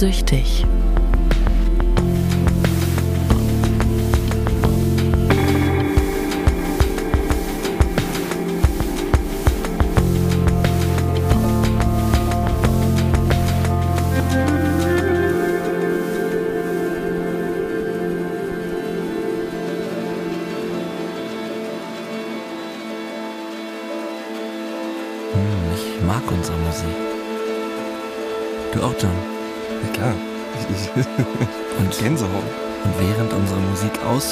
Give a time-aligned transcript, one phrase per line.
[0.00, 0.64] süchtig.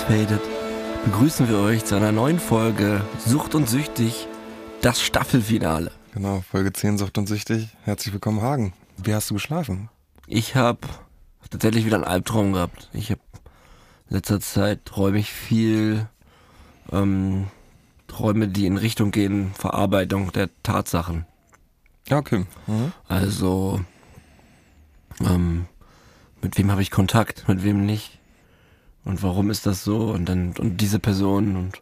[0.08, 0.40] Ausfadet,
[1.04, 4.26] begrüßen wir euch zu einer neuen Folge Sucht und Süchtig,
[4.80, 5.90] das Staffelfinale.
[6.14, 7.68] Genau, Folge 10 Sucht und Süchtig.
[7.84, 8.72] Herzlich willkommen, Hagen.
[8.96, 9.90] Wie hast du geschlafen?
[10.26, 10.78] Ich habe
[11.50, 12.88] tatsächlich wieder einen Albtraum gehabt.
[12.94, 13.20] Ich habe
[14.08, 16.09] letzter Zeit träume ich viel
[16.90, 17.48] ähm,
[18.06, 21.26] Träume, die in Richtung gehen, Verarbeitung der Tatsachen.
[22.09, 22.46] Ja, okay.
[22.66, 22.92] Mhm.
[23.09, 23.84] Also,
[25.20, 25.66] ähm,
[26.40, 28.18] mit wem habe ich Kontakt, mit wem nicht?
[29.09, 30.10] Und warum ist das so?
[30.10, 31.80] Und dann, und diese Personen und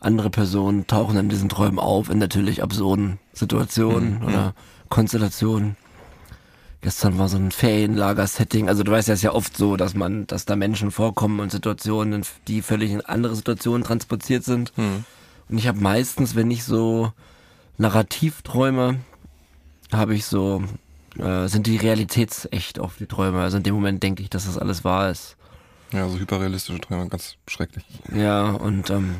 [0.00, 4.54] andere Personen tauchen dann in diesen Träumen auf in natürlich absurden Situationen Mhm, oder
[4.88, 5.76] Konstellationen.
[6.80, 8.68] Gestern war so ein Ferienlager-Setting.
[8.68, 11.38] Also du weißt ja, es ist ja oft so, dass man, dass da Menschen vorkommen
[11.38, 14.76] und Situationen, die völlig in andere Situationen transportiert sind.
[14.76, 15.04] Mhm.
[15.48, 17.12] Und ich habe meistens, wenn ich so
[17.78, 18.98] narrativ träume,
[19.92, 20.64] habe ich so,
[21.18, 23.40] äh, sind die realitätsecht auf die Träume.
[23.42, 25.36] Also in dem Moment denke ich, dass das alles wahr ist.
[25.94, 27.84] Ja, so hyperrealistische Träume, ganz schrecklich.
[28.12, 29.16] Ja, und ähm,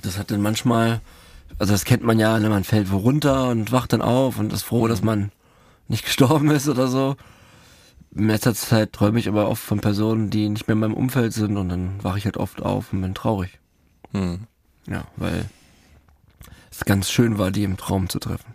[0.00, 1.02] das hat dann manchmal,
[1.58, 4.50] also das kennt man ja, ne, man fällt wo runter und wacht dann auf und
[4.52, 5.30] ist froh, dass man
[5.88, 7.16] nicht gestorben ist oder so.
[8.14, 11.34] In letzter Zeit träume ich aber oft von Personen, die nicht mehr in meinem Umfeld
[11.34, 13.58] sind und dann wache ich halt oft auf und bin traurig.
[14.12, 14.46] Mhm.
[14.86, 15.44] Ja, weil
[16.70, 18.54] es ganz schön war, die im Traum zu treffen.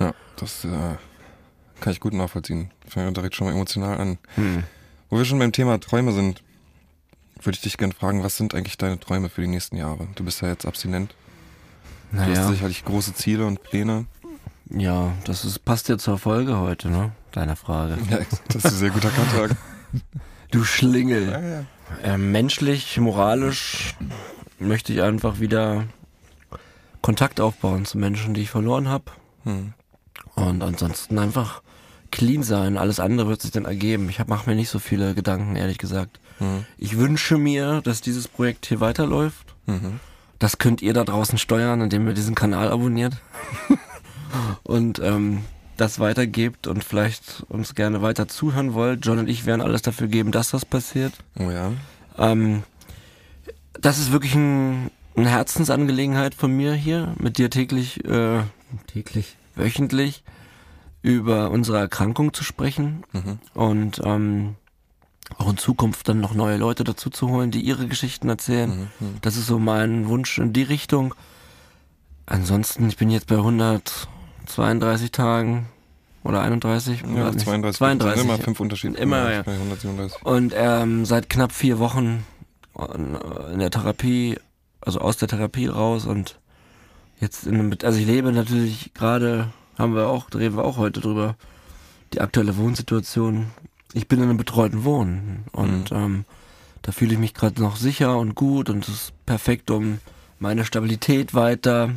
[0.00, 0.96] Ja, das äh,
[1.80, 2.70] kann ich gut nachvollziehen.
[2.88, 4.18] Fängt direkt schon mal emotional an.
[4.36, 4.64] Hm.
[5.14, 6.42] Wo wir schon beim Thema Träume sind,
[7.40, 10.08] würde ich dich gerne fragen, was sind eigentlich deine Träume für die nächsten Jahre?
[10.16, 11.14] Du bist ja jetzt abstinent.
[12.10, 14.06] Du hast Naja, sicherlich große Ziele und Pläne.
[14.70, 17.12] ja, das ist, passt ja zur Folge heute, ne?
[17.30, 17.96] Deiner Frage.
[18.10, 19.56] Ja, das ist ein sehr guter Kanntag.
[20.50, 21.30] Du Schlingel.
[21.30, 21.64] Ja, ja.
[22.02, 23.94] Ähm, menschlich, moralisch
[24.58, 25.84] möchte ich einfach wieder
[27.02, 29.12] Kontakt aufbauen zu Menschen, die ich verloren habe.
[29.44, 29.74] Hm.
[30.34, 31.62] Und ansonsten einfach
[32.14, 32.78] clean sein.
[32.78, 34.08] Alles andere wird sich dann ergeben.
[34.08, 36.20] Ich mache mir nicht so viele Gedanken, ehrlich gesagt.
[36.38, 36.64] Hm.
[36.78, 39.54] Ich wünsche mir, dass dieses Projekt hier weiterläuft.
[39.66, 39.98] Mhm.
[40.38, 43.16] Das könnt ihr da draußen steuern, indem ihr diesen Kanal abonniert.
[44.62, 45.42] und ähm,
[45.76, 49.04] das weitergebt und vielleicht uns gerne weiter zuhören wollt.
[49.04, 51.14] John und ich werden alles dafür geben, dass das passiert.
[51.36, 51.72] Oh ja.
[52.16, 52.62] Ähm,
[53.80, 58.42] das ist wirklich ein, eine Herzensangelegenheit von mir hier, mit dir täglich, äh,
[58.86, 60.22] täglich, wöchentlich
[61.04, 63.38] über unsere Erkrankung zu sprechen Mhm.
[63.52, 64.54] und ähm,
[65.36, 68.70] auch in Zukunft dann noch neue Leute dazu zu holen, die ihre Geschichten erzählen.
[69.00, 69.06] Mhm.
[69.08, 69.16] Mhm.
[69.20, 71.14] Das ist so mein Wunsch in die Richtung.
[72.24, 75.66] Ansonsten, ich bin jetzt bei 132 Tagen
[76.22, 77.02] oder 31.
[77.02, 77.44] Ja, Weiß nicht.
[77.44, 77.78] 32.
[77.78, 78.24] 32.
[78.24, 78.96] Immer fünf Unterschiede.
[78.96, 79.42] Immer, ja.
[79.42, 80.22] Bei 137.
[80.24, 82.24] Und ähm, seit knapp vier Wochen
[83.52, 84.38] in der Therapie,
[84.80, 86.40] also aus der Therapie raus und
[87.20, 89.48] jetzt in einem, also ich lebe natürlich gerade,
[89.78, 91.36] haben wir auch, da reden wir auch heute drüber,
[92.12, 93.46] die aktuelle Wohnsituation.
[93.92, 96.24] Ich bin in einem betreuten Wohnen und ähm,
[96.82, 100.00] da fühle ich mich gerade noch sicher und gut und es ist perfekt, um
[100.38, 101.90] meine Stabilität weiter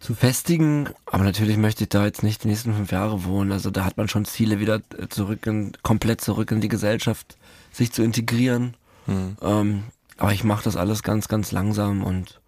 [0.00, 0.88] zu festigen.
[1.06, 3.52] Aber natürlich möchte ich da jetzt nicht die nächsten fünf Jahre wohnen.
[3.52, 7.36] Also da hat man schon Ziele, wieder zurück in, komplett zurück in die Gesellschaft,
[7.72, 8.76] sich zu integrieren.
[9.06, 9.36] Mhm.
[9.42, 9.82] Ähm,
[10.16, 12.40] aber ich mache das alles ganz, ganz langsam und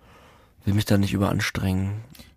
[0.65, 1.93] will mich da nicht überanstrengen.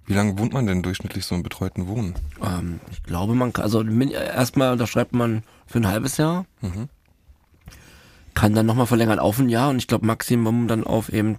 [0.09, 2.15] Wie lange wohnt man denn durchschnittlich so im betreuten Wohnen?
[2.43, 6.89] Ähm, ich glaube, man kann, also erstmal unterschreibt man für ein halbes Jahr, Mhm.
[8.33, 11.37] kann dann nochmal verlängern auf ein Jahr und ich glaube Maximum dann auf eben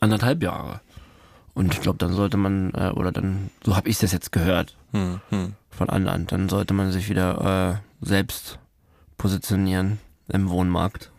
[0.00, 0.80] anderthalb Jahre.
[1.54, 4.76] Und ich glaube, dann sollte man, äh, oder dann, so habe ich das jetzt gehört
[4.92, 5.54] Hm, hm.
[5.70, 8.58] von anderen, dann sollte man sich wieder äh, selbst
[9.16, 9.98] positionieren
[10.28, 11.10] im Wohnmarkt.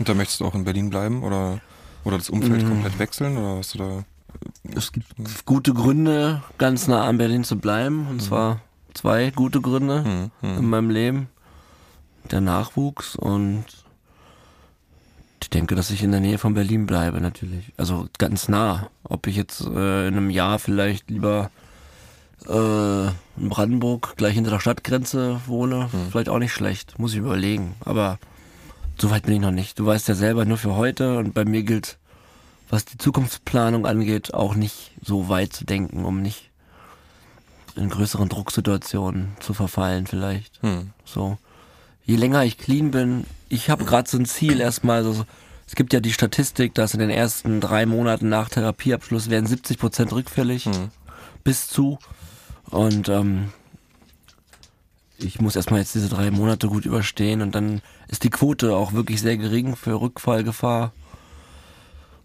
[0.00, 1.60] Und da möchtest du auch in Berlin bleiben oder,
[2.02, 2.68] oder das Umfeld Mhm.
[2.68, 4.04] komplett wechseln oder hast du da?
[4.74, 5.06] Es gibt
[5.46, 8.06] gute Gründe, ganz nah an Berlin zu bleiben.
[8.08, 8.60] Und zwar
[8.94, 10.58] zwei gute Gründe Hm, hm.
[10.58, 11.28] in meinem Leben.
[12.30, 13.64] Der Nachwuchs und
[15.42, 17.72] ich denke, dass ich in der Nähe von Berlin bleibe, natürlich.
[17.76, 18.88] Also ganz nah.
[19.02, 21.50] Ob ich jetzt äh, in einem Jahr vielleicht lieber
[22.46, 26.98] äh, in Brandenburg gleich hinter der Stadtgrenze wohne, vielleicht auch nicht schlecht.
[26.98, 27.74] Muss ich überlegen.
[27.80, 28.18] Aber
[28.98, 29.78] so weit bin ich noch nicht.
[29.78, 31.98] Du weißt ja selber nur für heute und bei mir gilt,
[32.70, 36.50] was die Zukunftsplanung angeht, auch nicht so weit zu denken, um nicht
[37.76, 40.62] in größeren Drucksituationen zu verfallen vielleicht.
[40.62, 40.90] Hm.
[41.04, 41.38] So.
[42.04, 45.24] Je länger ich clean bin, ich habe gerade so ein Ziel erstmal, so,
[45.66, 49.78] es gibt ja die Statistik, dass in den ersten drei Monaten nach Therapieabschluss werden 70
[49.78, 50.68] Prozent rückfällig
[51.44, 51.98] bis zu.
[52.70, 53.52] Und ähm,
[55.18, 58.92] ich muss erstmal jetzt diese drei Monate gut überstehen und dann ist die Quote auch
[58.92, 60.92] wirklich sehr gering für Rückfallgefahr.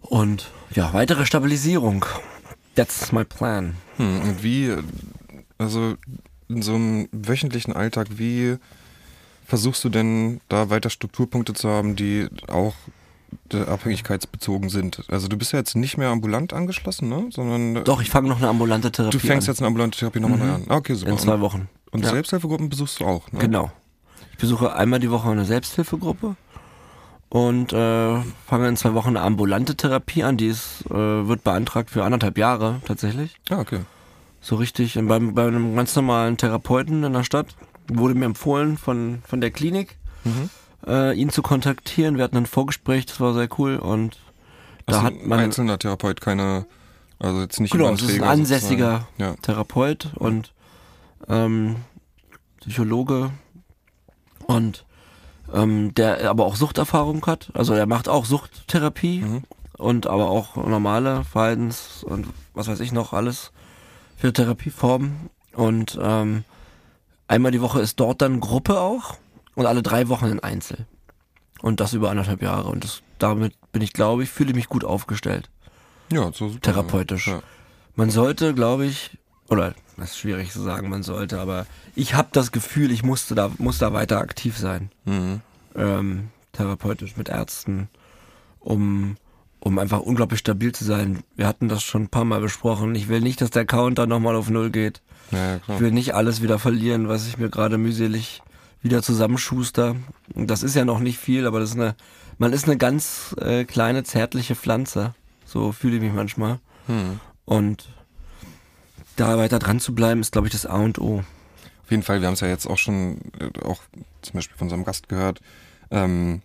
[0.08, 2.04] Und ja, weitere Stabilisierung.
[2.74, 3.76] That's my plan.
[3.96, 4.20] Hm.
[4.22, 4.74] Und wie,
[5.58, 5.94] also
[6.48, 8.56] in so einem wöchentlichen Alltag, wie
[9.46, 12.74] versuchst du denn da weiter Strukturpunkte zu haben, die auch
[13.52, 15.04] abhängigkeitsbezogen sind?
[15.08, 17.28] Also du bist ja jetzt nicht mehr ambulant angeschlossen, ne?
[17.32, 19.52] Sondern äh, Doch, ich fange noch eine ambulante Therapie du fängst an.
[19.52, 20.64] jetzt eine ambulante Therapie nochmal neu an.
[20.68, 21.12] Ah, okay, super.
[21.12, 21.68] in zwei Wochen.
[21.90, 22.10] Und Ja.
[22.10, 23.38] Selbsthilfegruppen besuchst du auch, ne?
[23.38, 23.70] Genau.
[24.32, 26.36] Ich besuche einmal die Woche eine Selbsthilfegruppe
[27.28, 30.36] und äh, fange in zwei Wochen eine ambulante Therapie an.
[30.36, 30.94] Die ist, äh,
[31.28, 33.36] wird beantragt für anderthalb Jahre tatsächlich.
[33.50, 33.80] Ah, okay.
[34.40, 34.96] So richtig.
[34.96, 37.48] Und beim, bei einem ganz normalen Therapeuten in der Stadt
[37.88, 40.50] wurde mir empfohlen von, von der Klinik, Mhm.
[40.86, 42.16] äh, ihn zu kontaktieren.
[42.16, 44.18] Wir hatten ein Vorgespräch, das war sehr cool und
[44.86, 46.66] da Also hat ein man einzelner Therapeut, keine,
[47.20, 49.06] also jetzt nicht Genau, einen ist ein ansässiger.
[49.18, 49.34] Ja.
[49.42, 50.52] Therapeut und
[51.28, 51.76] ähm,
[52.60, 53.30] Psychologe
[54.46, 54.84] und
[55.52, 57.50] ähm, der aber auch Suchterfahrung hat.
[57.54, 59.42] Also er macht auch Suchttherapie Mhm.
[59.78, 63.52] und aber auch normale Verhaltens- und was weiß ich noch alles
[64.16, 65.30] für Therapieformen.
[65.54, 66.44] Und ähm,
[67.28, 69.16] einmal die Woche ist dort dann Gruppe auch
[69.54, 70.86] und alle drei Wochen ein Einzel.
[71.62, 72.68] Und das über anderthalb Jahre.
[72.68, 75.48] Und das, damit bin ich, glaube ich, fühle ich mich gut aufgestellt.
[76.12, 76.60] Ja, so super.
[76.60, 77.28] Therapeutisch.
[77.28, 77.40] Ja.
[77.94, 79.16] Man sollte, glaube ich,
[79.48, 83.34] oder das ist schwierig zu sagen, man sollte, aber ich habe das Gefühl, ich musste
[83.34, 84.90] da, muss da weiter aktiv sein.
[85.04, 85.40] Mhm.
[85.74, 87.88] Ähm, therapeutisch mit Ärzten,
[88.60, 89.16] um,
[89.60, 91.22] um einfach unglaublich stabil zu sein.
[91.34, 92.94] Wir hatten das schon ein paar Mal besprochen.
[92.94, 95.02] Ich will nicht, dass der Counter nochmal auf Null geht.
[95.30, 95.76] Ja, klar.
[95.76, 98.42] Ich will nicht alles wieder verlieren, was ich mir gerade mühselig
[98.82, 99.96] wieder zusammenschuster.
[100.34, 101.94] Das ist ja noch nicht viel, aber das ist eine,
[102.38, 105.14] man ist eine ganz äh, kleine, zärtliche Pflanze.
[105.44, 106.58] So fühle ich mich manchmal.
[106.86, 107.20] Hm.
[107.44, 107.88] Und
[109.16, 111.24] da weiter dran zu bleiben, ist, glaube ich, das A und O.
[111.84, 113.80] Auf jeden Fall, wir haben es ja jetzt auch schon, äh, auch
[114.22, 115.40] zum Beispiel von unserem Gast gehört,
[115.90, 116.42] ähm,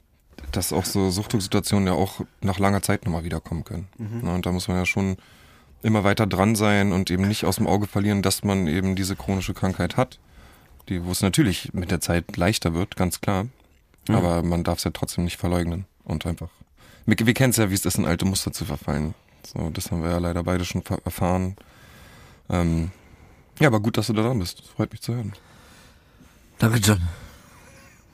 [0.51, 3.87] dass auch so Suchtdrucksituationen ja auch nach langer Zeit nochmal wiederkommen können.
[4.23, 5.17] Na, und da muss man ja schon
[5.83, 9.15] immer weiter dran sein und eben nicht aus dem Auge verlieren, dass man eben diese
[9.15, 10.19] chronische Krankheit hat,
[10.89, 13.47] die, wo es natürlich mit der Zeit leichter wird, ganz klar.
[14.07, 14.15] Mhm.
[14.15, 16.49] Aber man darf es ja trotzdem nicht verleugnen und einfach.
[17.05, 19.13] Wir, wir kennen es ja, wie es ist, in alte Muster zu verfallen.
[19.43, 21.55] So, das haben wir ja leider beide schon erfahren.
[22.51, 22.91] Ähm,
[23.59, 24.59] ja, aber gut, dass du da dran bist.
[24.59, 25.33] Das freut mich zu hören.
[26.59, 27.01] Danke, John.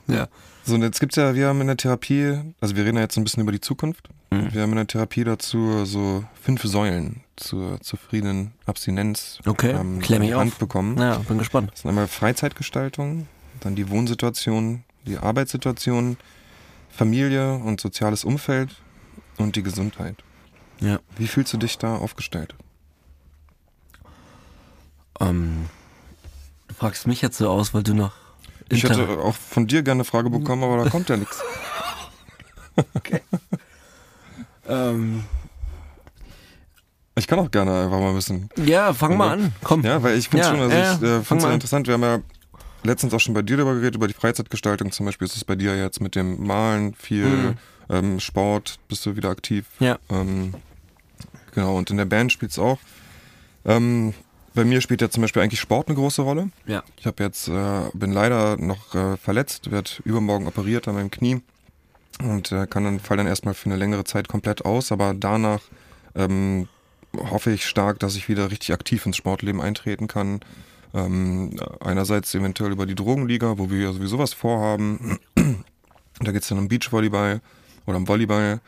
[0.06, 0.28] Ja.
[0.64, 3.16] So, und jetzt gibt's ja, wir haben in der Therapie, also wir reden ja jetzt
[3.16, 4.08] ein bisschen über die Zukunft.
[4.30, 4.52] Mhm.
[4.52, 10.22] Wir haben in der Therapie dazu so fünf Säulen zur zufriedenen Abstinenz Okay, ähm, an
[10.22, 10.58] die Hand auf.
[10.58, 10.98] bekommen.
[10.98, 11.70] Ja, bin gespannt.
[11.72, 13.26] Das sind einmal Freizeitgestaltung,
[13.60, 16.18] dann die Wohnsituation, die Arbeitssituation,
[16.90, 18.70] Familie und soziales Umfeld
[19.38, 20.16] und die Gesundheit.
[20.80, 21.00] Ja.
[21.16, 22.54] Wie fühlst du dich da aufgestellt?
[25.20, 25.66] Ähm,
[26.68, 28.12] du fragst mich jetzt so aus, weil du noch.
[28.70, 31.40] Ich Inter- hätte auch von dir gerne eine Frage bekommen, aber da kommt ja nichts.
[34.68, 35.24] ähm,
[37.16, 38.48] Ich kann auch gerne einfach mal wissen.
[38.56, 39.52] ja, fang mal an.
[39.64, 39.82] Komm.
[39.84, 41.54] Ja, weil ich finde Ja, schon, also ja, ich äh, finde es mal an.
[41.54, 41.86] interessant.
[41.86, 42.18] Wir haben ja
[42.84, 45.26] letztens auch schon bei dir darüber geredet, über die Freizeitgestaltung zum Beispiel.
[45.26, 47.54] Ist es bei dir jetzt mit dem Malen viel Mhm.
[47.90, 49.64] ähm, Sport, bist du wieder aktiv?
[49.80, 49.98] Ja.
[50.10, 50.54] Ähm,
[51.54, 52.78] genau, und in der Band spielt's auch.
[53.64, 54.14] Ähm,
[54.54, 56.50] bei mir spielt ja zum Beispiel eigentlich Sport eine große Rolle.
[56.66, 56.82] Ja.
[56.96, 61.42] Ich habe jetzt, äh, bin leider noch äh, verletzt, werde übermorgen operiert an meinem Knie
[62.22, 65.60] und äh, kann dann fall dann erstmal für eine längere Zeit komplett aus, aber danach
[66.14, 66.68] ähm,
[67.16, 70.40] hoffe ich stark, dass ich wieder richtig aktiv ins Sportleben eintreten kann.
[70.94, 75.18] Ähm, einerseits eventuell über die Drogenliga, wo wir ja sowieso was vorhaben.
[76.20, 77.40] da geht's dann um Beachvolleyball
[77.86, 78.60] oder um Volleyball.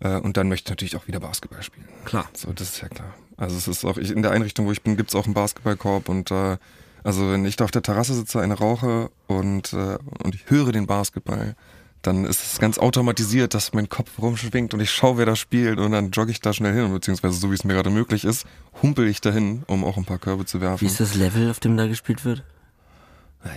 [0.00, 1.88] Äh, und dann möchte ich natürlich auch wieder Basketball spielen.
[2.04, 2.28] Klar.
[2.32, 3.14] So, das ist ja klar.
[3.40, 6.10] Also es ist auch, ich, in der Einrichtung, wo ich bin, gibt's auch einen Basketballkorb
[6.10, 6.58] und äh,
[7.02, 10.72] also wenn ich da auf der Terrasse sitze, eine rauche und, äh, und ich höre
[10.72, 11.56] den Basketball,
[12.02, 15.78] dann ist es ganz automatisiert, dass mein Kopf rumschwingt und ich schaue, wer da spielt
[15.78, 18.46] und dann jogge ich da schnell hin, beziehungsweise so wie es mir gerade möglich ist,
[18.82, 20.82] humpel ich dahin, um auch ein paar Körbe zu werfen.
[20.82, 22.44] Wie ist das Level, auf dem da gespielt wird?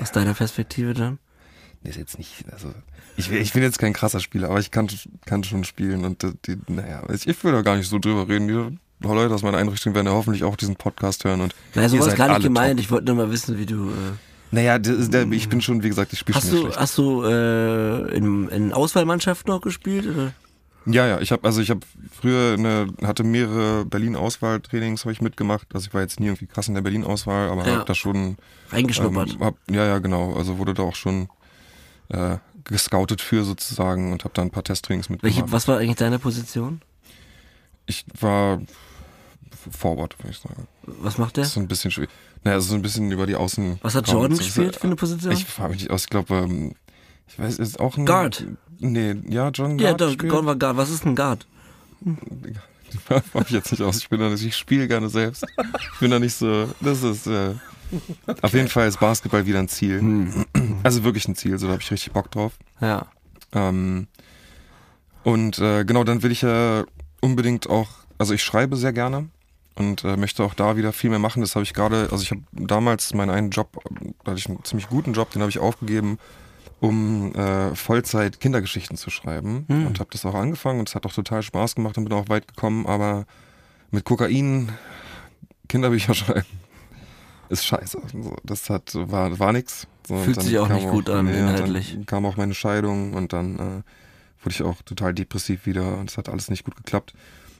[0.01, 1.17] Aus deiner Perspektive?
[1.81, 2.73] Nee, ist jetzt nicht, also
[3.17, 4.87] ich, ich bin jetzt kein krasser Spieler, aber ich kann,
[5.25, 8.29] kann schon spielen und die, die naja, ich, ich will da gar nicht so drüber
[8.29, 8.79] reden.
[9.11, 12.05] Leute aus meiner Einrichtung werden ja hoffentlich auch diesen Podcast hören und Nein, so was
[12.05, 12.77] seid gar nicht gemeint.
[12.79, 12.79] top.
[12.85, 13.89] Ich wollte nur mal wissen, wie du.
[13.89, 13.93] Äh,
[14.51, 14.77] Naja,
[15.31, 16.79] ich bin schon, wie gesagt, ich spiele schon nicht du, schlecht.
[16.79, 20.07] hast du äh, in, in Auswahlmannschaften noch gespielt?
[20.07, 20.33] Oder?
[20.85, 21.79] Ja, ja, ich habe also ich habe
[22.11, 25.67] früher eine hatte mehrere Berlin Auswahltrainings habe ich mitgemacht.
[25.73, 27.75] Also ich war jetzt nie irgendwie krass in der Berlin Auswahl, aber Ja.
[27.75, 28.35] habe da schon
[28.69, 29.33] Reingeschnuppert.
[29.35, 30.33] ähm, hab, ja, ja, genau.
[30.35, 31.29] Also wurde da auch schon
[32.09, 35.37] äh, gescoutet für sozusagen und habe da ein paar Testtrainings mitgemacht.
[35.37, 36.81] Welche, was war eigentlich deine Position?
[37.85, 38.59] Ich war
[39.71, 40.67] Forward, würde ich sagen.
[40.85, 41.43] Was macht der?
[41.43, 42.09] Das ist so ein bisschen schwierig.
[42.43, 43.79] Naja, so ein bisschen über die Außen.
[43.81, 45.31] Was hat Jordan gespielt für eine Position?
[45.31, 46.75] Ich frage mich nicht aus, ich glaube, ähm,
[47.27, 48.05] ich weiß, ist auch ein.
[48.05, 48.45] Guard.
[48.79, 50.01] Nee, ja, John ja, Guard.
[50.01, 50.31] doch, spielt?
[50.31, 50.77] Gordon war Guard.
[50.77, 51.47] Was ist ein Guard?
[53.31, 53.97] Frage ich jetzt nicht aus.
[53.97, 55.45] Ich bin da nicht, ich spiele gerne selbst.
[55.93, 56.69] Ich bin da nicht so.
[56.81, 57.27] Das ist.
[57.27, 57.55] Äh,
[58.41, 59.99] auf jeden Fall ist Basketball wieder ein Ziel.
[59.99, 60.45] Hm.
[60.83, 62.53] Also wirklich ein Ziel, so da habe ich richtig Bock drauf.
[62.81, 63.07] Ja.
[63.53, 64.07] Ähm,
[65.23, 66.83] und äh, genau, dann will ich ja
[67.21, 69.29] unbedingt auch, also ich schreibe sehr gerne
[69.75, 71.41] und äh, möchte auch da wieder viel mehr machen.
[71.41, 73.79] Das habe ich gerade, also ich habe damals meinen einen Job,
[74.23, 76.19] da hatte ich einen ziemlich guten Job, den habe ich aufgegeben,
[76.79, 79.87] um äh, Vollzeit Kindergeschichten zu schreiben Hm.
[79.87, 82.29] und habe das auch angefangen und es hat auch total Spaß gemacht und bin auch
[82.29, 83.25] weit gekommen, aber
[83.91, 84.71] mit Kokain
[85.69, 86.45] Kinderbücher schreiben
[87.49, 88.01] ist scheiße.
[88.43, 89.87] Das hat war war nix.
[90.07, 91.93] So, Fühlt sich auch nicht gut an, und inhaltlich.
[91.93, 93.59] Dann kam auch meine Scheidung und dann äh,
[94.43, 97.13] wurde ich auch total depressiv wieder und es hat alles nicht gut geklappt.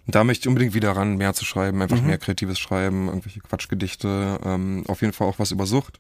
[0.06, 2.08] Und da möchte ich unbedingt wieder ran, mehr zu schreiben, einfach Mhm.
[2.08, 6.00] mehr kreatives Schreiben, irgendwelche Quatschgedichte, ähm, auf jeden Fall auch was über Sucht,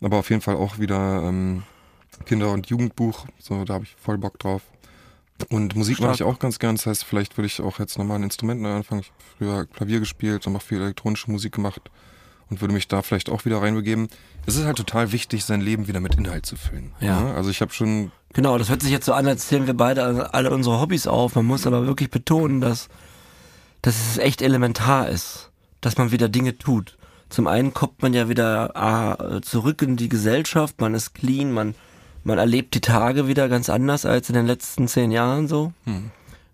[0.00, 1.64] aber auf jeden Fall auch wieder ähm,
[2.26, 4.62] Kinder- und Jugendbuch, so da habe ich voll Bock drauf.
[5.48, 6.30] Und Musik mache ich Stark.
[6.34, 9.00] auch ganz gern, das heißt, vielleicht würde ich auch jetzt nochmal ein Instrument neu anfangen.
[9.00, 11.80] Ich habe früher Klavier gespielt und auch viel elektronische Musik gemacht
[12.50, 14.08] und würde mich da vielleicht auch wieder reinbegeben.
[14.46, 16.92] Es ist halt total wichtig, sein Leben wieder mit Inhalt zu füllen.
[17.00, 17.20] Ja.
[17.20, 17.34] ne?
[17.34, 20.34] Also ich habe schon Genau, das hört sich jetzt so an, als zählen wir beide
[20.34, 21.34] alle unsere Hobbys auf.
[21.34, 22.88] Man muss aber wirklich betonen, dass,
[23.82, 26.96] dass es echt elementar ist, dass man wieder Dinge tut.
[27.28, 31.74] Zum einen kommt man ja wieder ah, zurück in die Gesellschaft, man ist clean, man,
[32.24, 35.72] man erlebt die Tage wieder ganz anders als in den letzten zehn Jahren so.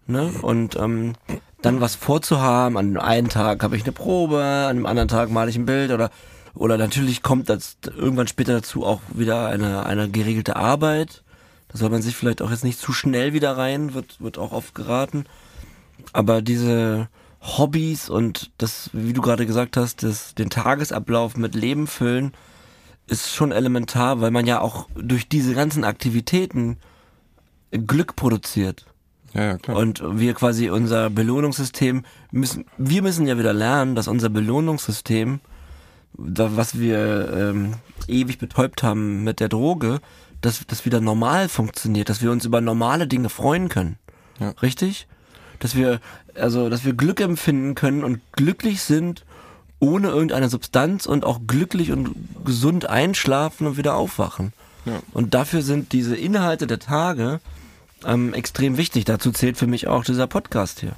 [0.07, 0.31] Ne?
[0.43, 1.15] Und ähm,
[1.63, 5.51] dann was vorzuhaben, an einem Tag habe ich eine Probe, an einem anderen Tag male
[5.51, 6.11] ich ein Bild oder
[6.57, 11.23] oder natürlich kommt das irgendwann später dazu auch wieder eine, eine geregelte Arbeit.
[11.69, 14.53] Da soll man sich vielleicht auch jetzt nicht zu schnell wieder rein, wird, wird auch
[14.53, 15.27] oft geraten.
[16.17, 17.11] Aber diese
[17.43, 22.33] Hobbys und das, wie du gerade gesagt hast, das, den Tagesablauf mit Leben füllen,
[23.07, 26.79] ist schon elementar, weil man ja auch durch diese ganzen Aktivitäten
[27.71, 28.87] Glück produziert.
[29.35, 29.77] Ja, ja, klar.
[29.77, 35.41] Und wir quasi unser Belohnungssystem müssen, wir müssen ja wieder lernen, dass unser Belohnungssystem,
[36.17, 37.75] da, was wir ähm,
[38.09, 40.01] ewig betäubt haben mit der Droge,
[40.41, 43.99] dass das wieder normal funktioniert, dass wir uns über normale Dinge freuen können.
[44.41, 44.55] Ja.
[44.63, 45.07] Richtig?
[45.61, 46.01] Dass wir,
[46.35, 49.25] also, dass wir Glück empfinden können und glücklich sind
[49.79, 54.53] ohne irgendeine Substanz und auch glücklich und gesund einschlafen und wieder aufwachen.
[54.87, 55.01] Ja.
[55.13, 57.41] Und dafür sind diese Inhalte der Tage
[58.05, 59.05] ähm, extrem wichtig.
[59.05, 60.93] Dazu zählt für mich auch dieser Podcast hier.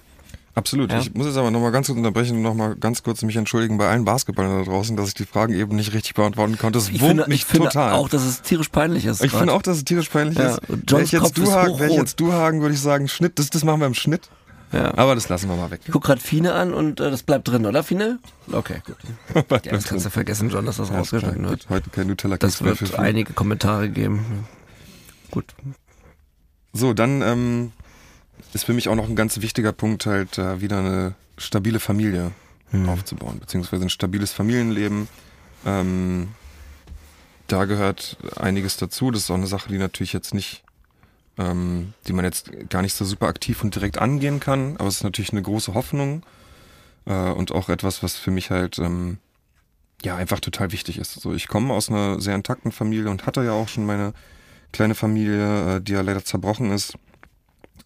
[0.54, 0.90] Absolut.
[0.90, 0.98] Ja.
[0.98, 3.88] Ich muss jetzt aber nochmal ganz kurz unterbrechen und nochmal ganz kurz mich entschuldigen bei
[3.88, 6.78] allen Basketballern da draußen, dass ich die Fragen eben nicht richtig beantworten konnte.
[6.78, 7.92] Das Ich wurmt finde, mich ich finde total.
[7.92, 9.22] auch, dass es tierisch peinlich ist.
[9.22, 9.40] ich grad.
[9.40, 10.62] finde auch, dass es tierisch peinlich Ja, ist.
[10.68, 13.86] Wäre ich, jetzt Duhagen, ich jetzt Duhagen, würde ich sagen, Schnitt, das, das machen wir
[13.86, 14.28] im Schnitt.
[14.72, 14.96] Ja.
[14.98, 15.80] Aber das lassen wir mal weg.
[15.86, 18.18] Ich guck gerade Fine an und äh, das bleibt drin, oder Fine?
[18.52, 18.96] Okay, gut.
[19.64, 21.68] Ja, das kannst du vergessen, John, dass das klar, rausgeschnitten wird.
[21.68, 24.46] Heute kein nutella Das wird einige Kommentare geben.
[25.30, 25.54] Gut.
[26.72, 27.72] So, dann ähm,
[28.52, 32.32] ist für mich auch noch ein ganz wichtiger Punkt halt äh, wieder eine stabile Familie
[32.70, 32.88] Hm.
[32.88, 35.08] aufzubauen, beziehungsweise ein stabiles Familienleben.
[35.64, 36.28] Ähm,
[37.46, 39.10] da gehört einiges dazu.
[39.10, 40.62] Das ist auch eine Sache, die natürlich jetzt nicht,
[41.38, 44.96] ähm, die man jetzt gar nicht so super aktiv und direkt angehen kann, aber es
[44.96, 46.22] ist natürlich eine große Hoffnung
[47.06, 49.18] äh, und auch etwas, was für mich halt ähm,
[50.02, 51.14] ja einfach total wichtig ist.
[51.14, 54.12] So, ich komme aus einer sehr intakten Familie und hatte ja auch schon meine
[54.72, 56.94] kleine Familie, äh, die ja leider zerbrochen ist.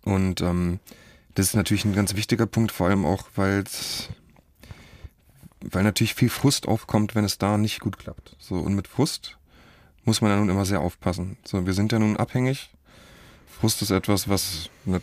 [0.05, 0.81] Und ähm,
[1.35, 3.65] das ist natürlich ein ganz wichtiger Punkt, vor allem auch, weil
[5.71, 8.37] weil natürlich viel Frust aufkommt, wenn es da nicht gut klappt.
[8.41, 9.39] So und mit Frust
[10.05, 11.37] muss man ja nun immer sehr aufpassen.
[11.45, 12.71] So, wir sind ja nun abhängig.
[13.63, 15.01] Frust ist etwas, was, ne,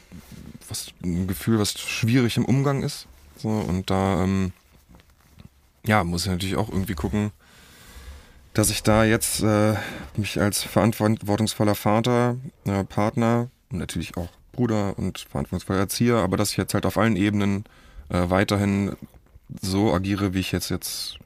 [0.67, 3.07] was ein Gefühl, was schwierig im Umgang ist.
[3.37, 4.51] So und da ähm,
[5.85, 7.31] ja muss ich natürlich auch irgendwie gucken,
[8.53, 9.75] dass ich da jetzt äh,
[10.17, 12.35] mich als verantwortungsvoller Vater,
[12.65, 16.97] äh, Partner und natürlich auch Bruder und verantwortungsvoller Erzieher, aber dass ich jetzt halt auf
[16.97, 17.63] allen Ebenen
[18.09, 18.97] äh, weiterhin
[19.61, 21.17] so agiere, wie ich jetzt jetzt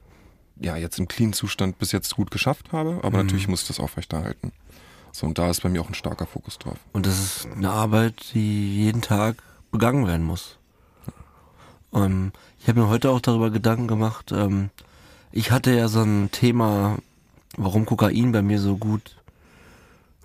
[0.60, 3.24] ja jetzt im clean Zustand bis jetzt gut geschafft habe, aber Mhm.
[3.26, 4.52] natürlich muss ich das aufrechterhalten.
[5.14, 6.76] So und da ist bei mir auch ein starker Fokus drauf.
[6.92, 9.36] Und das ist eine Arbeit, die jeden Tag
[9.70, 10.58] begangen werden muss.
[11.92, 14.32] Ähm, ich habe mir heute auch darüber Gedanken gemacht.
[14.32, 14.70] Ähm,
[15.30, 16.98] ich hatte ja so ein Thema,
[17.56, 19.16] warum Kokain bei mir so gut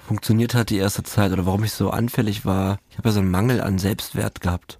[0.07, 2.79] funktioniert hat die erste Zeit oder warum ich so anfällig war.
[2.89, 4.79] Ich habe ja so einen Mangel an Selbstwert gehabt.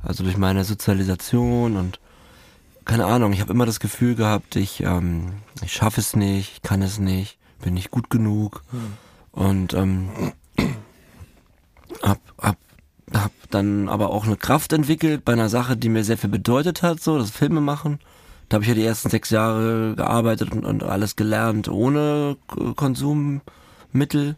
[0.00, 1.98] Also durch meine Sozialisation und
[2.84, 6.62] keine Ahnung, ich habe immer das Gefühl gehabt, ich, ähm, ich schaffe es nicht, ich
[6.62, 8.62] kann es nicht, bin nicht gut genug.
[8.70, 8.92] Hm.
[9.38, 10.08] Und ähm,
[12.02, 12.56] hab, hab,
[13.14, 16.82] hab dann aber auch eine Kraft entwickelt bei einer Sache, die mir sehr viel bedeutet
[16.82, 18.00] hat, so das Filme machen.
[18.48, 22.36] Da habe ich ja die ersten sechs Jahre gearbeitet und, und alles gelernt ohne
[22.74, 24.34] Konsummittel.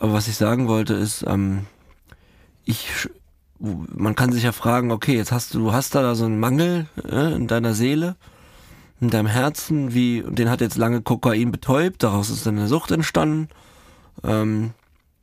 [0.00, 1.66] Aber was ich sagen wollte ist, ähm,
[2.64, 3.08] ich,
[3.60, 6.88] man kann sich ja fragen, okay, jetzt hast du, du hast da so einen Mangel
[7.08, 8.16] äh, in deiner Seele,
[9.00, 12.90] in deinem Herzen, wie, den hat jetzt lange Kokain betäubt, daraus ist dann eine Sucht
[12.90, 13.48] entstanden.
[14.24, 14.72] Ähm,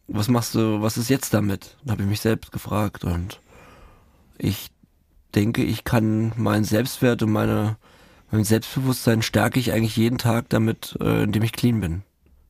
[0.08, 1.78] was machst du, was ist jetzt damit?
[1.84, 3.40] Da habe ich mich selbst gefragt und
[4.38, 4.72] ich
[5.36, 7.78] denke, ich kann meinen Selbstwert und meine,
[8.32, 12.04] mein Selbstbewusstsein stärke ich eigentlich jeden Tag damit, äh, indem ich clean bin.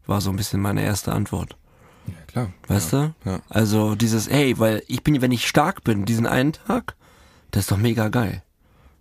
[0.06, 1.56] War so ein bisschen meine erste Antwort.
[2.08, 2.54] Ja, klar.
[2.68, 3.30] Weißt ja, du?
[3.30, 3.42] Ja.
[3.50, 6.96] Also dieses, hey, weil ich bin, wenn ich stark bin, diesen einen Tag,
[7.52, 8.42] das ist doch mega geil.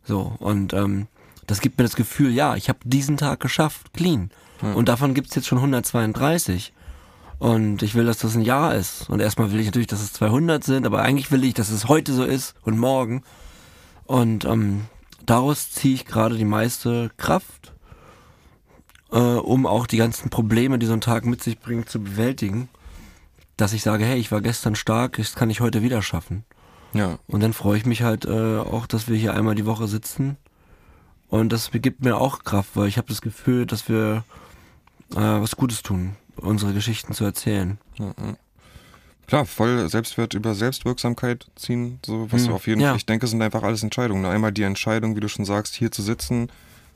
[0.05, 1.09] So, und ähm,
[1.47, 4.31] das gibt mir das Gefühl, ja, ich habe diesen Tag geschafft, clean.
[4.63, 4.75] Ja.
[4.75, 6.73] Und davon gibt's jetzt schon 132.
[7.43, 9.11] Und ich will, dass das ein Jahr ist.
[9.11, 11.89] Und erstmal will ich natürlich, dass es 200 sind, aber eigentlich will ich, dass es
[11.89, 13.25] heute so ist und morgen.
[14.05, 14.83] Und ähm,
[15.27, 17.73] daraus ziehe ich gerade die meiste Kraft,
[19.11, 22.69] äh, um auch die ganzen Probleme, die so ein Tag mit sich bringt, zu bewältigen.
[23.57, 26.45] Dass ich sage, hey, ich war gestern stark, das kann ich heute wieder schaffen.
[26.93, 27.19] Ja.
[27.27, 30.37] Und dann freue ich mich halt äh, auch, dass wir hier einmal die Woche sitzen.
[31.29, 34.23] Und das gibt mir auch Kraft, weil ich habe das Gefühl, dass wir
[35.11, 37.79] äh, was Gutes tun unsere Geschichten zu erzählen.
[37.99, 38.15] Ja,
[39.27, 42.53] Klar, voll Selbstwert über Selbstwirksamkeit ziehen, so was hm.
[42.53, 42.83] auf jeden.
[42.83, 44.27] Fall, ich denke, sind einfach alles Entscheidungen.
[44.27, 46.51] Einmal die Entscheidung, wie du schon sagst, hier zu sitzen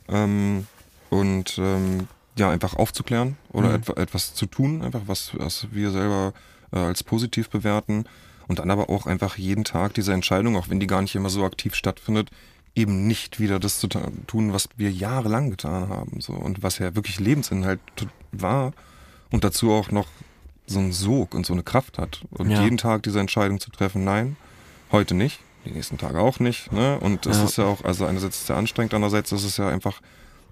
[0.09, 0.67] ähm,
[1.09, 3.75] und ähm, ja, einfach aufzuklären oder mhm.
[3.77, 6.35] etwa, etwas zu tun, einfach was, was wir selber
[6.73, 8.05] äh, als positiv bewerten.
[8.49, 11.31] Und dann aber auch einfach jeden Tag diese Entscheidung, auch wenn die gar nicht immer
[11.31, 12.31] so aktiv stattfindet,
[12.75, 16.21] eben nicht wieder das zu tun, was wir jahrelang getan haben.
[16.21, 16.35] So.
[16.35, 17.81] Und was ja wirklich Lebensinhalt
[18.31, 18.73] war
[19.31, 20.07] und dazu auch noch
[20.67, 22.23] so einen Sog und so eine Kraft hat.
[22.31, 22.63] Und ja.
[22.63, 24.37] jeden Tag diese Entscheidung zu treffen, nein,
[24.93, 26.73] heute nicht, die nächsten Tage auch nicht.
[26.73, 26.99] Ne?
[26.99, 27.45] Und es ja.
[27.45, 30.01] ist ja auch, also einerseits ist es sehr anstrengend, andererseits ist es ja einfach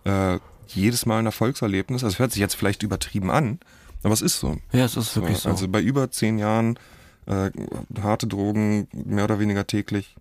[0.05, 2.05] äh, jedes Mal ein Erfolgserlebnis.
[2.05, 3.59] Also es hört sich jetzt vielleicht übertrieben an,
[4.03, 4.59] aber es ist so.
[4.73, 5.49] Ja, es ist wirklich so.
[5.49, 6.79] Also bei über zehn Jahren
[7.27, 7.51] äh,
[8.01, 10.15] harte Drogen, mehr oder weniger täglich,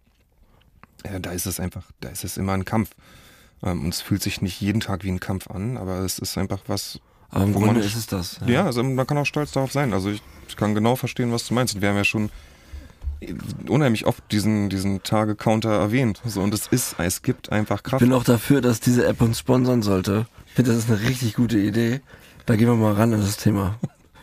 [1.03, 2.91] äh, da ist es einfach, da ist es immer ein Kampf.
[3.61, 6.37] Ähm, und es fühlt sich nicht jeden Tag wie ein Kampf an, aber es ist
[6.37, 6.99] einfach was,
[7.33, 8.39] aber im Grunde ist es das.
[8.41, 8.53] Ja.
[8.53, 9.93] ja, also man kann auch stolz darauf sein.
[9.93, 11.75] Also ich, ich kann genau verstehen, was du meinst.
[11.75, 12.29] Und wir haben ja schon
[13.67, 16.21] unheimlich oft diesen, diesen Tage-Counter erwähnt.
[16.25, 18.01] So, und es ist, es gibt einfach Kraft.
[18.01, 20.27] Ich bin auch dafür, dass diese App uns sponsern sollte.
[20.47, 22.01] Ich finde, das ist eine richtig gute Idee.
[22.45, 23.79] Da gehen wir mal ran an das Thema.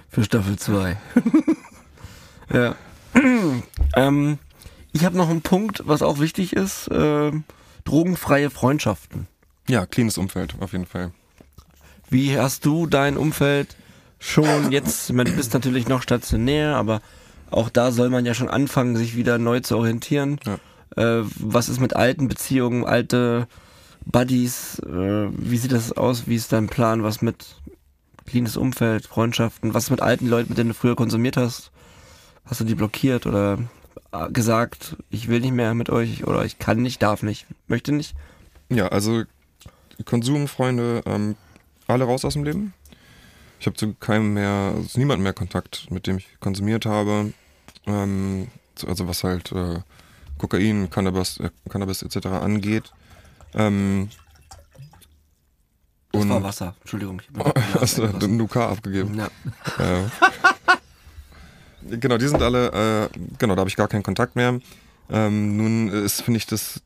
[0.09, 0.97] Für Staffel 2.
[2.53, 2.77] ja.
[3.97, 4.39] ähm,
[4.93, 6.89] ich habe noch einen Punkt, was auch wichtig ist.
[6.89, 7.33] Äh,
[7.85, 9.27] drogenfreie Freundschaften.
[9.69, 11.13] Ja, cleanes Umfeld, auf jeden Fall.
[12.11, 13.77] Wie hast du dein Umfeld
[14.19, 17.01] schon jetzt, du bist natürlich noch stationär, aber
[17.51, 20.39] auch da soll man ja schon anfangen, sich wieder neu zu orientieren.
[20.45, 21.21] Ja.
[21.21, 23.49] Äh, was ist mit alten Beziehungen, alte
[24.05, 24.79] Buddies?
[24.81, 26.27] Äh, wie sieht das aus?
[26.27, 27.03] Wie ist dein Plan?
[27.03, 27.57] Was mit
[28.27, 29.75] cleanes Umfeld, Freundschaften?
[29.75, 31.71] Was ist mit alten Leuten, mit denen du früher konsumiert hast?
[32.45, 33.59] Hast du die blockiert oder
[34.33, 38.15] gesagt, ich will nicht mehr mit euch oder ich kann nicht, darf nicht, möchte nicht?
[38.69, 39.23] Ja, also
[40.05, 41.37] Konsumfreunde ähm,
[41.91, 42.75] alle raus aus dem Leben.
[43.59, 47.33] Ich habe zu keinem mehr, also niemand mehr Kontakt, mit dem ich konsumiert habe.
[47.87, 48.49] Ähm,
[48.87, 49.81] also was halt äh,
[50.39, 52.27] Kokain, Cannabis, äh, Cannabis etc.
[52.27, 52.93] angeht.
[53.55, 54.09] Ähm,
[56.13, 57.23] das war Wasser, Entschuldigung.
[57.81, 59.17] Hast du einen UK abgegeben?
[59.17, 59.27] Ja.
[59.79, 60.05] Äh,
[61.97, 64.59] genau, die sind alle, äh, genau, da habe ich gar keinen Kontakt mehr.
[65.09, 66.83] Ähm, nun ist, finde ich, das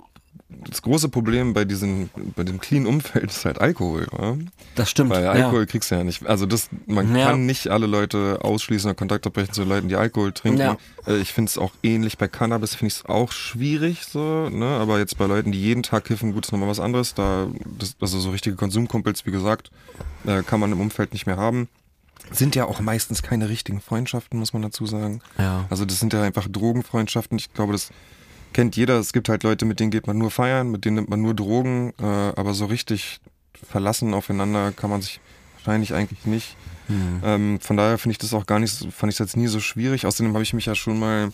[0.49, 4.07] das große Problem bei diesem, bei dem clean Umfeld ist halt Alkohol.
[4.17, 4.37] Ja?
[4.75, 5.11] Das stimmt.
[5.11, 5.67] Weil Alkohol ja.
[5.67, 6.27] kriegst du ja nicht.
[6.27, 7.27] Also das, man ja.
[7.27, 10.61] kann nicht alle Leute ausschließen oder Kontakt abbrechen zu Leuten, die Alkohol trinken.
[10.61, 10.77] Ja.
[11.07, 14.67] Äh, ich finde es auch ähnlich bei Cannabis, finde ich es auch schwierig so, ne?
[14.67, 17.15] Aber jetzt bei Leuten, die jeden Tag kiffen, gut, ist nochmal was anderes.
[17.15, 19.71] Da, das, also so richtige Konsumkumpels, wie gesagt,
[20.27, 21.69] äh, kann man im Umfeld nicht mehr haben.
[22.31, 25.21] Sind ja auch meistens keine richtigen Freundschaften, muss man dazu sagen.
[25.39, 25.67] Ja.
[25.69, 27.39] Also das sind ja einfach Drogenfreundschaften.
[27.39, 27.91] Ich glaube, das
[28.55, 28.99] kennt jeder.
[28.99, 31.35] Es gibt halt Leute, mit denen geht man nur feiern, mit denen nimmt man nur
[31.35, 33.21] Drogen, äh, aber so richtig
[33.53, 35.21] verlassen aufeinander kann man sich
[35.57, 36.57] wahrscheinlich eigentlich nicht.
[36.89, 37.21] Mhm.
[37.23, 39.61] Ähm, von daher finde ich das auch gar nicht, fand ich es jetzt nie so
[39.61, 40.07] schwierig.
[40.07, 41.33] Außerdem habe ich mich ja schon mal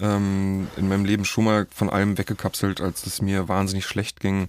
[0.00, 4.48] ähm, in meinem Leben schon mal von allem weggekapselt, als es mir wahnsinnig schlecht ging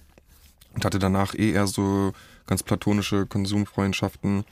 [0.74, 2.12] und hatte danach eh eher so
[2.46, 4.44] ganz platonische Konsumfreundschaften.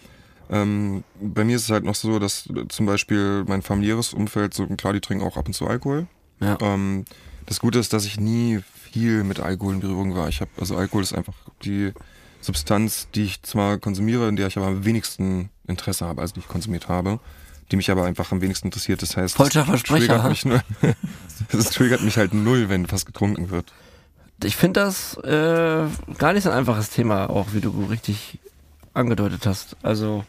[0.50, 4.66] Ähm, bei mir ist es halt noch so, dass zum Beispiel mein familiäres Umfeld, so
[4.66, 6.06] klar, die trinken auch ab und zu Alkohol.
[6.40, 6.58] Ja.
[6.60, 7.04] Ähm,
[7.46, 8.60] das Gute ist, dass ich nie
[8.92, 10.28] viel mit Alkohol in Berührung war.
[10.28, 11.92] Ich habe, also Alkohol ist einfach die
[12.40, 16.40] Substanz, die ich zwar konsumiere, in der ich aber am wenigsten Interesse habe, also die
[16.40, 17.20] ich konsumiert habe,
[17.70, 19.02] die mich aber einfach am wenigsten interessiert.
[19.02, 20.62] Das heißt, Falscher das Versprecher, triggert mich, nur,
[21.52, 23.72] das triggert mich halt null, wenn was getrunken wird.
[24.42, 25.86] Ich finde das äh,
[26.18, 28.38] gar nicht so ein einfaches Thema, auch wie du richtig
[28.92, 29.76] angedeutet hast.
[29.82, 30.24] Also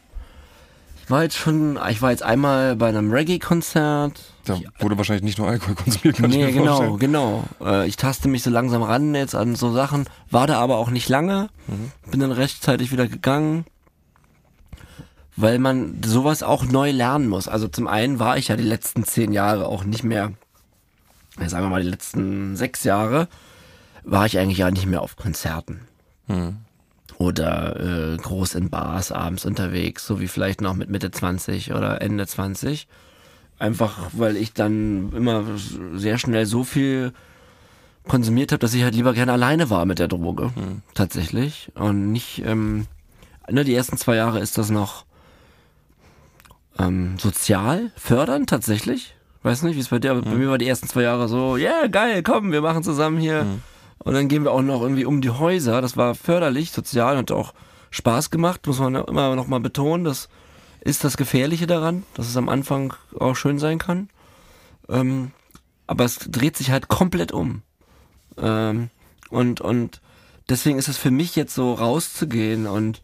[1.03, 4.19] ich war jetzt schon, ich war jetzt einmal bei einem Reggae-Konzert.
[4.45, 6.99] Da wurde wahrscheinlich nicht nur Alkohol konsumiert, kann Nee, ich mir genau, vorstellen.
[6.99, 7.43] genau.
[7.61, 10.89] Äh, ich taste mich so langsam ran jetzt an so Sachen, war da aber auch
[10.89, 11.49] nicht lange,
[12.11, 13.65] bin dann rechtzeitig wieder gegangen,
[15.35, 17.47] weil man sowas auch neu lernen muss.
[17.47, 20.31] Also zum einen war ich ja die letzten zehn Jahre auch nicht mehr,
[21.45, 23.27] sagen wir mal die letzten sechs Jahre,
[24.03, 25.81] war ich eigentlich ja nicht mehr auf Konzerten.
[27.17, 32.01] Oder äh, groß in Bars abends unterwegs, so wie vielleicht noch mit Mitte 20 oder
[32.01, 32.87] Ende 20.
[33.57, 35.43] Einfach weil ich dann immer
[35.93, 37.13] sehr schnell so viel
[38.07, 40.51] konsumiert habe, dass ich halt lieber gerne alleine war mit der Droge.
[40.93, 41.71] Tatsächlich.
[41.75, 42.87] Und nicht, ähm,
[43.49, 45.05] ne, die ersten zwei Jahre ist das noch
[46.77, 49.15] ähm, sozial fördernd tatsächlich.
[49.43, 51.55] Weiß nicht, wie es bei dir, aber bei mir war die ersten zwei Jahre so,
[51.55, 53.45] ja, yeah, geil, komm, wir machen zusammen hier.
[53.99, 55.81] Und dann gehen wir auch noch irgendwie um die Häuser.
[55.81, 57.53] Das war förderlich, sozial, hat auch
[57.91, 60.03] Spaß gemacht, muss man immer noch mal betonen.
[60.03, 60.29] Das
[60.85, 64.09] ist das Gefährliche daran, dass es am Anfang auch schön sein kann.
[64.87, 65.31] Ähm,
[65.87, 67.63] aber es dreht sich halt komplett um.
[68.37, 68.89] Ähm,
[69.29, 69.99] und, und
[70.47, 73.01] deswegen ist es für mich jetzt so rauszugehen und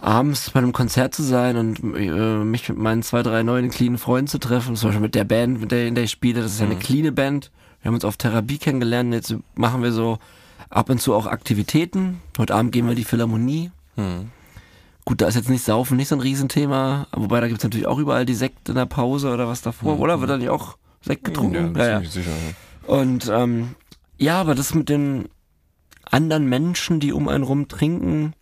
[0.00, 3.98] abends bei einem Konzert zu sein und äh, mich mit meinen zwei, drei neuen cleanen
[3.98, 6.54] Freunden zu treffen, zum Beispiel mit der Band, mit der, in der ich spiele, das
[6.54, 7.50] ist ja eine cleane Band.
[7.82, 10.18] Wir haben uns auf Therapie kennengelernt, jetzt machen wir so
[10.70, 12.22] ab und zu auch Aktivitäten.
[12.38, 13.70] Heute Abend gehen wir in die Philharmonie.
[15.04, 17.98] Gut, da ist jetzt nicht Saufen nicht so ein Riesenthema, wobei da gibt's natürlich auch
[17.98, 20.20] überall die Sekt in der Pause oder was davor, oder?
[20.20, 21.76] Wird da nicht auch Sekt getrunken?
[21.76, 22.30] Ja, ziemlich sicher.
[22.30, 22.94] ja.
[22.94, 23.74] Und ähm,
[24.18, 25.28] ja, aber das mit den
[26.08, 28.34] anderen Menschen, die um einen rum trinken,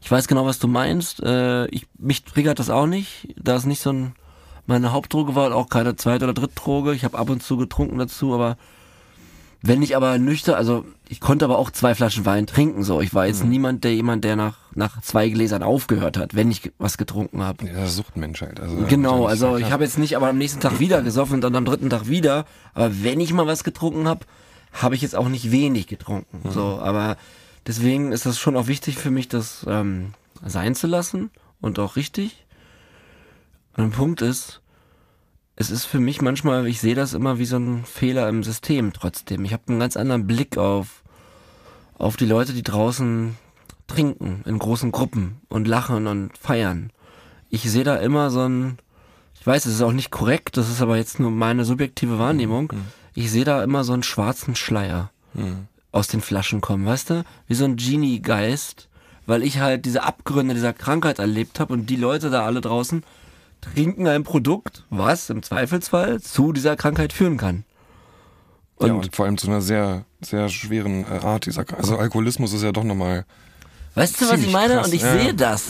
[0.00, 1.22] ich weiß genau, was du meinst.
[1.22, 3.34] Äh, ich, mich triggert das auch nicht.
[3.36, 4.14] Da es nicht so ein
[4.66, 6.92] meine Hauptdroge war auch keine zweite oder dritte Droge.
[6.92, 8.56] Ich habe ab und zu getrunken dazu, aber
[9.66, 12.82] wenn ich aber nüchtern, also ich konnte aber auch zwei Flaschen Wein trinken.
[12.82, 16.50] So, ich war jetzt niemand, der jemand, der nach nach zwei Gläsern aufgehört hat, wenn
[16.50, 17.66] ich was getrunken habe.
[17.66, 18.60] Ja, Suchtmensch halt.
[18.60, 21.56] Also, Genau, also ich habe jetzt nicht aber am nächsten Tag wieder gesoffen und dann
[21.56, 22.44] am dritten Tag wieder.
[22.74, 24.26] Aber wenn ich mal was getrunken habe,
[24.72, 26.50] habe ich jetzt auch nicht wenig getrunken.
[26.50, 27.16] So, aber
[27.66, 30.12] deswegen ist das schon auch wichtig für mich, das ähm,
[30.44, 32.44] sein zu lassen und auch richtig.
[33.76, 34.60] Und ein Punkt ist,
[35.56, 38.92] es ist für mich manchmal, ich sehe das immer wie so ein Fehler im System
[38.92, 39.44] trotzdem.
[39.46, 41.02] Ich habe einen ganz anderen Blick auf,
[41.98, 43.36] auf die Leute, die draußen
[43.86, 46.92] trinken in großen Gruppen und lachen und feiern.
[47.48, 48.78] Ich sehe da immer so ein,
[49.40, 52.72] ich weiß, es ist auch nicht korrekt, das ist aber jetzt nur meine subjektive Wahrnehmung.
[53.14, 55.10] Ich sehe da immer so einen schwarzen Schleier
[55.90, 57.24] aus den Flaschen kommen, weißt du?
[57.46, 58.88] Wie so ein Genie-Geist,
[59.24, 63.04] weil ich halt diese Abgründe dieser Krankheit erlebt habe und die Leute da alle draußen
[63.60, 67.64] trinken ein Produkt, was im Zweifelsfall zu dieser Krankheit führen kann.
[68.80, 71.64] ja, Und und vor allem zu einer sehr, sehr schweren äh, Art dieser.
[71.76, 73.24] Also Alkoholismus ist ja doch nochmal.
[73.94, 74.74] Weißt du, was ich meine?
[74.74, 75.64] krass, und ich ja, sehe das.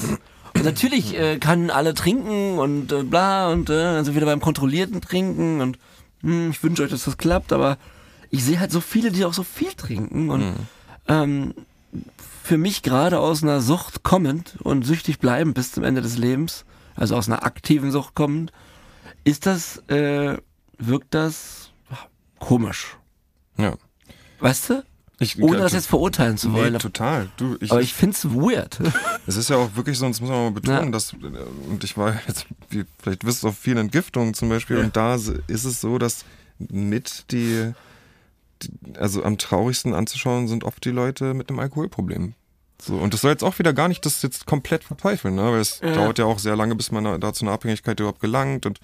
[0.55, 5.01] Und natürlich äh, können alle trinken und äh, bla und äh, also wieder beim kontrollierten
[5.01, 5.79] Trinken und
[6.23, 7.79] hm, ich wünsche euch, dass das klappt, aber
[8.31, 10.55] ich sehe halt so viele, die auch so viel trinken und
[11.09, 11.55] ähm,
[12.43, 16.65] für mich gerade aus einer Sucht kommend und süchtig bleiben bis zum Ende des Lebens,
[16.97, 18.53] also aus einer aktiven Sucht kommend,
[19.25, 20.37] ist das, äh,
[20.79, 21.71] wirkt das
[22.39, 22.97] komisch.
[23.59, 23.75] Ja.
[24.41, 24.85] Weißt du?
[25.19, 26.75] Ich, Ohne das jetzt verurteilen zu wollen.
[26.75, 27.31] Nee, total.
[27.39, 28.79] Du, ich, aber ich find's weird.
[29.27, 30.91] Es ist ja auch wirklich so, und das muss man mal betonen, Ja.
[30.91, 34.77] dass, äh, und ich war jetzt, wie, vielleicht wisst ihr, auf vielen Entgiftungen zum Beispiel,
[34.77, 36.27] und da ist es so, dass
[36.59, 37.73] mit die,
[38.61, 42.35] die, also am traurigsten anzuschauen sind oft die Leute mit einem Alkoholproblem.
[42.87, 45.53] So, und das soll jetzt auch wieder gar nicht das jetzt komplett verteufeln, ne?
[45.53, 45.93] weil es Ja.
[45.93, 48.79] dauert ja auch sehr lange, bis man da, zu einer Abhängigkeit überhaupt gelangt und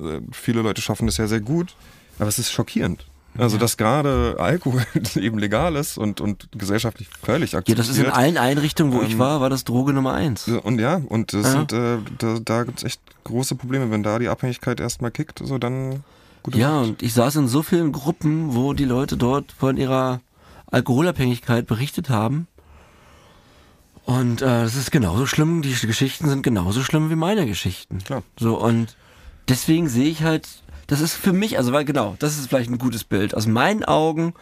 [0.00, 1.76] äh, viele Leute schaffen das ja sehr gut,
[2.18, 3.06] aber es ist schockierend.
[3.36, 4.84] Also, dass gerade Alkohol
[5.16, 7.78] eben legal ist und, und gesellschaftlich völlig Ja, akzeptiert.
[7.80, 10.46] das ist in allen Einrichtungen, wo ich Ähm, war, war das Droge Nummer eins.
[10.46, 11.50] Ja, Und ja, und das Ja.
[11.52, 13.90] sind, äh, da, da gibt es echt große Probleme.
[13.90, 16.04] Wenn da die Abhängigkeit erstmal kickt, so dann
[16.44, 16.88] gute Ja, Nacht.
[16.90, 20.20] und ich saß in so vielen Gruppen, wo die Leute dort von ihrer
[20.70, 22.46] Alkoholabhängigkeit berichtet haben.
[24.04, 27.98] Und äh, das ist genauso schlimm, die Geschichten sind genauso schlimm wie meine Geschichten.
[27.98, 28.22] Klar.
[28.38, 28.96] So, und
[29.48, 30.48] deswegen sehe ich halt,
[30.86, 33.34] das ist für mich, also weil genau, das ist vielleicht ein gutes Bild.
[33.34, 34.34] Aus meinen Augen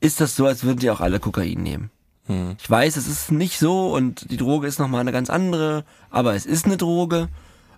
[0.00, 1.90] ist das so, als würden die auch alle Kokain nehmen.
[2.26, 2.56] Hm.
[2.58, 6.34] Ich weiß, es ist nicht so und die Droge ist nochmal eine ganz andere, aber
[6.34, 7.28] es ist eine Droge.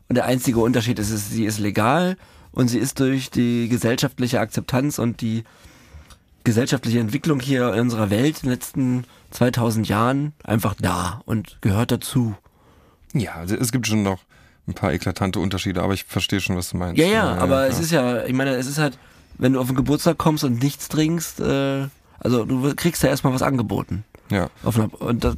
[0.09, 2.17] Und der einzige Unterschied ist, ist, sie ist legal
[2.53, 5.45] und sie ist durch die gesellschaftliche Akzeptanz und die
[6.45, 11.91] gesellschaftliche Entwicklung hier in unserer Welt in den letzten 2000 Jahren einfach da und gehört
[11.91, 12.35] dazu.
[13.13, 14.21] Ja, also es gibt schon noch
[14.67, 16.99] ein paar eklatante Unterschiede, aber ich verstehe schon, was du meinst.
[16.99, 17.67] Ja, ja, aber ja.
[17.67, 18.99] es ist ja, ich meine, es ist halt,
[19.39, 23.33] wenn du auf den Geburtstag kommst und nichts trinkst, äh, also du kriegst ja erstmal
[23.33, 24.05] was angeboten.
[24.31, 25.37] Ja, und das,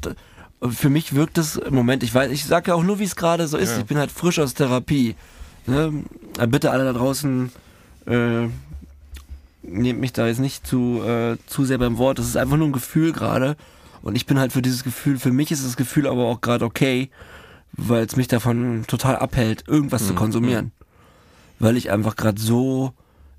[0.70, 3.16] für mich wirkt es im Moment, ich weiß, ich sage ja auch nur, wie es
[3.16, 3.72] gerade so ist.
[3.72, 3.78] Ja.
[3.78, 5.16] Ich bin halt frisch aus Therapie.
[5.66, 6.04] Ne?
[6.48, 7.52] Bitte alle da draußen,
[8.06, 8.48] äh,
[9.62, 12.18] nehmt mich da jetzt nicht zu, äh, zu sehr beim Wort.
[12.18, 13.56] Das ist einfach nur ein Gefühl gerade.
[14.02, 16.64] Und ich bin halt für dieses Gefühl, für mich ist das Gefühl aber auch gerade
[16.64, 17.10] okay,
[17.72, 20.72] weil es mich davon total abhält, irgendwas zu Mhm, konsumieren.
[21.58, 22.92] Weil ich einfach gerade so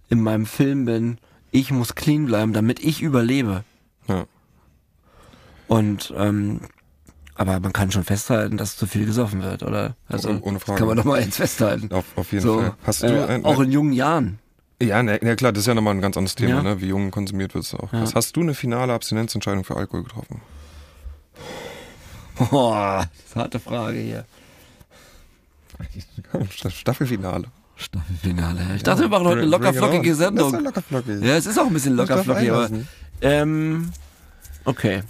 [0.10, 1.18] in meinem Film bin,
[1.52, 3.64] ich muss clean bleiben, damit ich überlebe.
[4.08, 4.26] ja.
[5.68, 6.62] Und ähm,
[7.36, 9.96] aber man kann schon festhalten, dass zu viel gesoffen wird, oder?
[10.08, 10.78] Also Oh- ohne das Frage.
[10.80, 11.92] kann man doch mal jetzt festhalten.
[11.92, 12.74] Auf, auf jeden so, Fall.
[12.84, 14.38] Hast du äh, ein, auch in jungen Jahren.
[14.82, 16.64] Ja, ne, ja klar, das ist ja nochmal ein ganz anderes Thema, Ja.
[16.64, 16.82] ne?
[16.82, 17.92] wie jung konsumiert wird es auch.
[17.94, 18.06] Ja.
[18.14, 20.42] Hast du eine finale Abstinenzentscheidung für Alkohol getroffen?
[22.50, 24.26] Boah, das ist eine harte Frage hier.
[26.70, 27.46] Staffelfinale.
[27.76, 28.76] Staffelfinale.
[28.76, 30.54] Ich dachte, wir machen heute eine locker flockige Das ist Sendung.
[31.22, 31.28] ja.
[31.28, 32.70] Ja, es ist auch ein bisschen locker Das darf flockig, aber
[33.22, 33.92] ähm,
[34.66, 35.04] okay.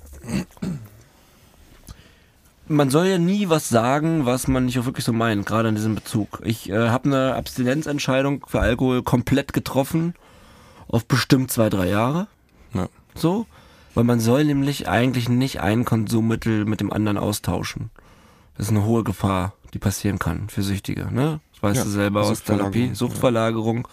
[2.74, 5.76] Man soll ja nie was sagen, was man nicht auch wirklich so meint, gerade in
[5.76, 6.42] diesem Bezug.
[6.44, 10.16] Ich äh, habe eine Abstinenzentscheidung für Alkohol komplett getroffen,
[10.88, 12.28] auf bestimmt zwei, drei Jahre.
[12.74, 12.88] Ja.
[13.14, 13.46] So,
[13.94, 17.92] weil man soll nämlich eigentlich nicht ein Konsummittel mit dem anderen austauschen.
[18.58, 21.42] Das ist eine hohe Gefahr, die passieren kann für Süchtige, ne?
[21.54, 22.96] Das weißt Ja, du selber aus Suchtverlagerung, Therapie.
[22.96, 23.88] Suchtverlagerung.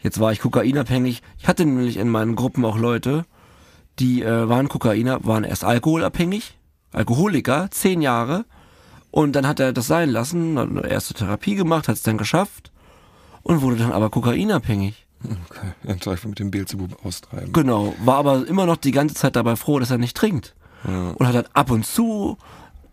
[0.00, 1.22] Jetzt war ich kokainabhängig.
[1.38, 3.24] Ich hatte nämlich in meinen Gruppen auch Leute,
[3.98, 6.56] die äh, waren Kokainer, waren erst alkoholabhängig,
[6.92, 8.44] Alkoholiker, zehn Jahre.
[9.10, 12.16] Und dann hat er das sein lassen, hat eine erste Therapie gemacht, hat es dann
[12.18, 12.70] geschafft
[13.42, 15.06] und wurde dann aber kokainabhängig.
[15.84, 16.14] Okay.
[16.14, 17.52] Ich mit dem Beelzebub austreiben.
[17.52, 20.54] Genau, war aber immer noch die ganze Zeit dabei froh, dass er nicht trinkt.
[20.86, 21.10] Ja.
[21.10, 22.38] Und hat dann ab und zu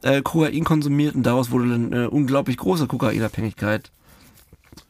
[0.03, 3.91] äh, Kokain konsumiert und daraus wurde dann eine unglaublich große Kokainabhängigkeit.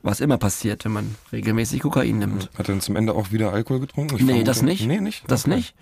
[0.02, 2.50] Was immer passiert, wenn man regelmäßig Kokain nimmt.
[2.58, 4.16] Hat er dann zum Ende auch wieder Alkohol getrunken?
[4.16, 4.86] Ich Nee, das nicht.
[4.86, 5.24] Nee, nicht?
[5.30, 5.56] Das Okay.
[5.56, 5.76] nicht.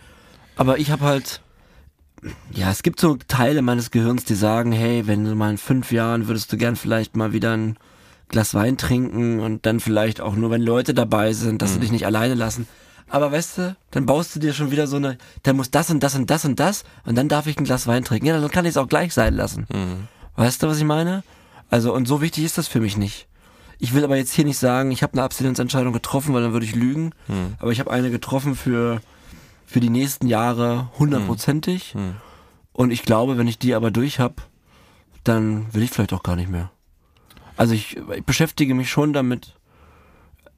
[0.55, 1.41] Aber ich habe halt,
[2.51, 5.91] ja, es gibt so Teile meines Gehirns, die sagen, hey, wenn du mal in fünf
[5.91, 7.77] Jahren würdest du gern vielleicht mal wieder ein
[8.29, 11.91] Glas Wein trinken und dann vielleicht auch nur, wenn Leute dabei sind, dass sie dich
[11.91, 12.67] nicht alleine lassen.
[13.09, 16.03] Aber weißt du, dann baust du dir schon wieder so eine, dann muss das und
[16.03, 18.25] das und das und das und dann darf ich ein Glas Wein trinken.
[18.25, 19.65] Ja, dann kann ich es auch gleich sein lassen.
[19.71, 20.07] Mhm.
[20.35, 21.23] Weißt du, was ich meine?
[21.69, 23.27] Also, und so wichtig ist das für mich nicht.
[23.79, 26.65] Ich will aber jetzt hier nicht sagen, ich habe eine Abstinenzentscheidung getroffen, weil dann würde
[26.65, 27.11] ich lügen.
[27.27, 27.55] Mhm.
[27.59, 29.01] Aber ich habe eine getroffen für,
[29.67, 31.93] für die nächsten Jahre hundertprozentig.
[31.93, 32.15] Mhm.
[32.71, 34.35] Und ich glaube, wenn ich die aber durch habe,
[35.23, 36.71] dann will ich vielleicht auch gar nicht mehr.
[37.57, 39.55] Also ich, ich beschäftige mich schon damit.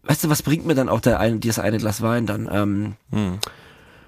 [0.03, 2.47] Weißt du, was bringt mir dann auch der eine, dieses eine Glas Wein dann?
[2.51, 3.39] Ähm, Mhm.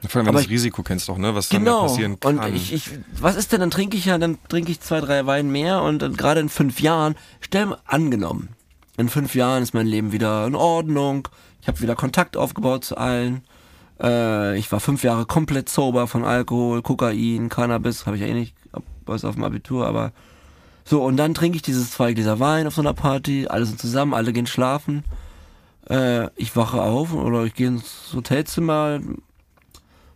[0.08, 1.36] Vor allem, wenn du das Risiko kennst doch, ne?
[1.36, 1.82] Was dann genau.
[1.82, 2.40] da passieren kann.
[2.40, 5.26] Und ich, ich, was ist denn, dann trinke ich ja, dann trinke ich zwei, drei
[5.28, 8.50] Wein mehr und dann gerade in fünf Jahren, stell mal angenommen,
[8.98, 11.28] in fünf Jahren ist mein Leben wieder in Ordnung,
[11.62, 13.44] ich habe wieder Kontakt aufgebaut zu allen,
[14.02, 18.34] äh, ich war fünf Jahre komplett sober von Alkohol, Kokain, Cannabis, habe ich ja eh
[18.34, 18.56] nicht,
[19.06, 20.12] was auf dem Abitur, aber
[20.84, 23.80] so, und dann trinke ich dieses zwei Gläser Wein auf so einer Party, alle sind
[23.80, 25.04] zusammen, alle gehen schlafen,
[25.90, 29.00] äh, ich wache auf oder ich gehe ins Hotelzimmer,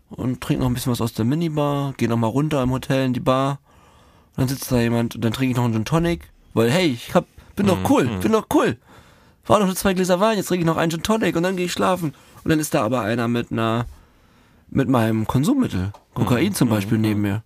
[0.10, 3.06] und trinke noch ein bisschen was aus der Minibar, gehe noch mal runter im Hotel
[3.06, 3.60] in die Bar.
[4.36, 6.88] Und dann sitzt da jemand und dann trinke ich noch einen Gin Tonic, weil hey,
[6.88, 8.78] ich hab, bin doch cool, bin doch cool.
[9.46, 11.56] War doch nur zwei Gläser Wein, jetzt trinke ich noch einen Gin Tonic und dann
[11.56, 12.14] gehe ich schlafen.
[12.46, 13.88] Und dann ist da aber einer mit einer,
[14.70, 17.42] mit meinem Konsummittel, Kokain zum Beispiel neben mir.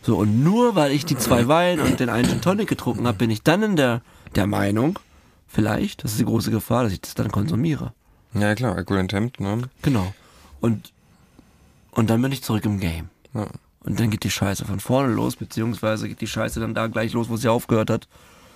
[0.00, 3.18] So, und nur weil ich die zwei Wein und den einen Gin Tonic getrunken habe,
[3.18, 4.00] bin ich dann in der,
[4.34, 4.98] der Meinung,
[5.46, 7.92] vielleicht, das ist die große Gefahr, dass ich das dann konsumiere.
[8.32, 9.68] ja, klar, Alkohol enthemmt, ne?
[9.82, 10.14] Genau.
[10.60, 10.90] Und,
[11.90, 13.10] und dann bin ich zurück im Game.
[13.34, 13.48] Ja.
[13.80, 17.12] Und dann geht die Scheiße von vorne los, beziehungsweise geht die Scheiße dann da gleich
[17.12, 18.08] los, wo sie aufgehört hat.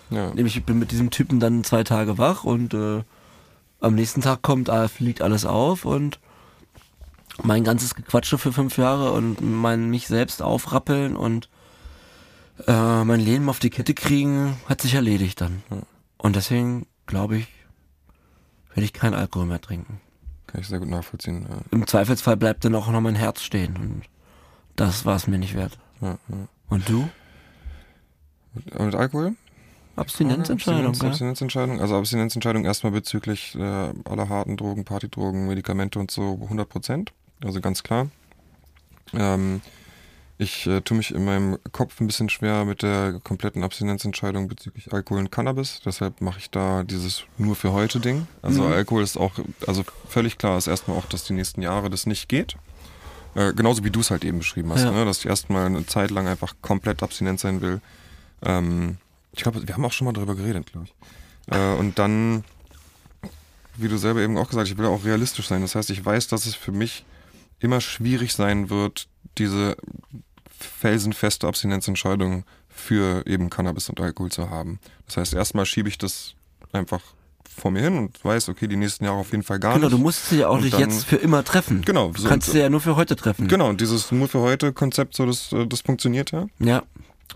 [0.09, 0.33] Ja.
[0.33, 3.03] Nämlich ich bin mit diesem Typen dann zwei Tage wach und äh,
[3.83, 6.19] am nächsten Tag kommt, äh, fliegt alles auf und
[7.43, 11.49] mein ganzes Gequatsche für fünf Jahre und mein mich selbst aufrappeln und
[12.67, 15.63] äh, mein Leben auf die Kette kriegen, hat sich erledigt dann.
[16.19, 17.49] Und deswegen glaube ich,
[18.75, 20.01] werde ich keinen Alkohol mehr trinken.
[20.47, 21.47] Kann ich sehr gut nachvollziehen.
[21.49, 21.57] Ja.
[21.71, 24.03] Im Zweifelsfall bleibt dann auch noch mein Herz stehen und
[24.77, 25.79] das war es mir nicht wert.
[26.01, 26.49] Ja, ja.
[26.69, 27.09] Und du?
[28.77, 29.35] Und mit Alkohol?
[29.97, 31.09] Abstinenzentscheidung, Abstinenz, ja?
[31.09, 31.81] Abstinenzentscheidung.
[31.81, 33.61] Also Abstinenzentscheidung erstmal bezüglich äh,
[34.05, 37.13] aller harten Drogen, Partydrogen, Medikamente und so 100 Prozent.
[37.45, 38.09] Also ganz klar.
[39.13, 39.61] Ähm,
[40.39, 44.93] Ich äh, tue mich in meinem Kopf ein bisschen schwer mit der kompletten Abstinenzentscheidung bezüglich
[44.93, 45.81] Alkohol und Cannabis.
[45.85, 48.27] Deshalb mache ich da dieses nur für heute Ding.
[48.41, 48.73] Also Mhm.
[48.73, 49.33] Alkohol ist auch,
[49.69, 52.57] also völlig klar ist erstmal auch, dass die nächsten Jahre das nicht geht.
[53.37, 54.91] Äh, genauso wie du es halt eben beschrieben hast, Ja.
[54.91, 55.05] ne?
[55.05, 57.81] dass ich erstmal eine Zeit lang einfach komplett abstinent sein will.
[58.43, 58.97] Ähm,
[59.33, 61.55] ich glaube, wir haben auch schon mal darüber geredet, glaube ich.
[61.55, 62.45] Äh, und dann,
[63.77, 65.63] wie du selber eben auch gesagt hast, ich will auch realistisch sein.
[65.63, 67.05] Das heißt, ich weiß, dass es für mich
[67.61, 69.77] immer schwierig sein wird, diese
[70.59, 74.79] felsenfeste Abstinenzentscheidung für eben Cannabis und Alkohol zu haben.
[75.07, 76.35] Das heißt, erstmal schiebe ich das
[76.73, 77.01] einfach
[77.55, 79.93] vor mir hin und weiß, okay, die nächsten Jahre auf jeden Fall gar Genau, nicht.
[79.99, 81.83] du musst sie ja auch Und nicht dann- jetzt für immer treffen.
[81.83, 83.47] Genau, Du so- kannst sie ja nur für heute treffen.
[83.47, 86.47] Genau, und dieses nur für heute Konzept, so das, äh, das funktioniert ja.
[86.61, 86.83] Ja,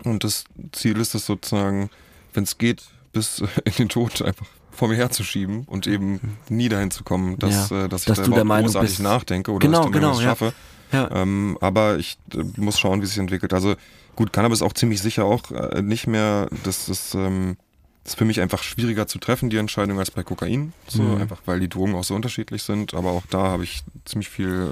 [0.03, 1.89] Und das Ziel ist es sozusagen,
[2.33, 2.83] wenn es geht,
[3.13, 7.69] bis in den Tod einfach vor mir herzuschieben und eben nie dahin zu kommen, dass,
[7.71, 9.93] Ja, äh, dass ich dass da der überhaupt großartig bist- nachdenke oder Genau, dass ich
[9.93, 10.29] genau, irgendwas ja.
[10.29, 10.53] schaffe.
[10.91, 11.11] ja.
[11.23, 13.53] Ähm, aber ich äh, muss schauen, wie es sich entwickelt.
[13.53, 13.75] Also
[14.15, 17.57] gut, Cannabis auch ziemlich sicher auch äh, nicht mehr, das ist, ähm,
[18.03, 20.73] das ist für mich einfach schwieriger zu treffen, die Entscheidung, als bei Kokain.
[20.87, 21.21] So, Mhm.
[21.21, 22.93] Einfach weil die Drogen auch so unterschiedlich sind.
[22.93, 24.69] Aber auch da habe ich ziemlich viel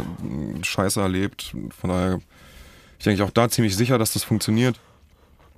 [0.59, 1.55] äh, Scheiße erlebt.
[1.81, 2.19] Von daher,
[2.99, 4.79] ich denke auch da ziemlich sicher, dass das funktioniert.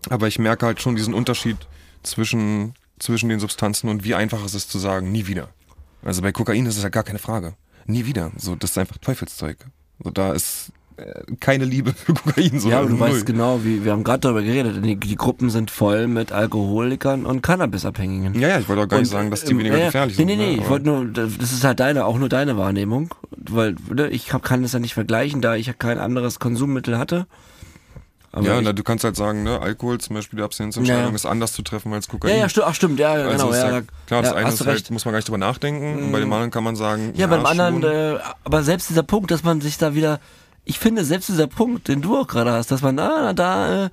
[0.09, 1.57] Aber ich merke halt schon diesen Unterschied
[2.03, 5.49] zwischen, zwischen den Substanzen und wie einfach es ist zu sagen, nie wieder.
[6.03, 7.53] Also bei Kokain ist es ja gar keine Frage.
[7.85, 8.31] Nie wieder.
[8.37, 9.57] So, das ist einfach Teufelszeug.
[10.03, 12.59] So, da ist äh, keine Liebe für Kokain.
[12.59, 12.99] So ja, du null.
[12.99, 17.25] weißt genau, wie, wir haben gerade darüber geredet, die, die Gruppen sind voll mit Alkoholikern
[17.25, 18.39] und Cannabisabhängigen.
[18.39, 19.85] Ja, ja, ich wollte auch gar nicht Und, sagen, dass die ähm, weniger ja.
[19.85, 20.27] gefährlich nee, sind.
[20.27, 23.75] Nee, nee, ne, ich wollte nur, das ist halt deine, auch nur deine Wahrnehmung, weil
[23.93, 27.27] ne, ich hab, kann es ja nicht vergleichen, da ich ja kein anderes Konsummittel hatte.
[28.37, 31.15] Aber ja, ich, na, du kannst halt sagen, ne, Alkohol zum Beispiel, die Abstinenzentscheidung Ja,
[31.15, 32.31] ist anders zu treffen als Kokain.
[32.31, 34.59] ja, ja, stimmt, ach stimmt, ja, Also genau, ja, ja, da- klar, das eine ist
[34.65, 34.91] halt, recht.
[34.91, 36.03] muss man gar nicht drüber nachdenken.
[36.05, 39.31] Und bei dem anderen kann man sagen, Ja, beim anderen, äh, aber selbst dieser Punkt,
[39.31, 40.19] dass man sich da wieder,
[40.65, 43.89] ich finde, selbst dieser Punkt, den du auch gerade hast, dass man, ah, da, äh,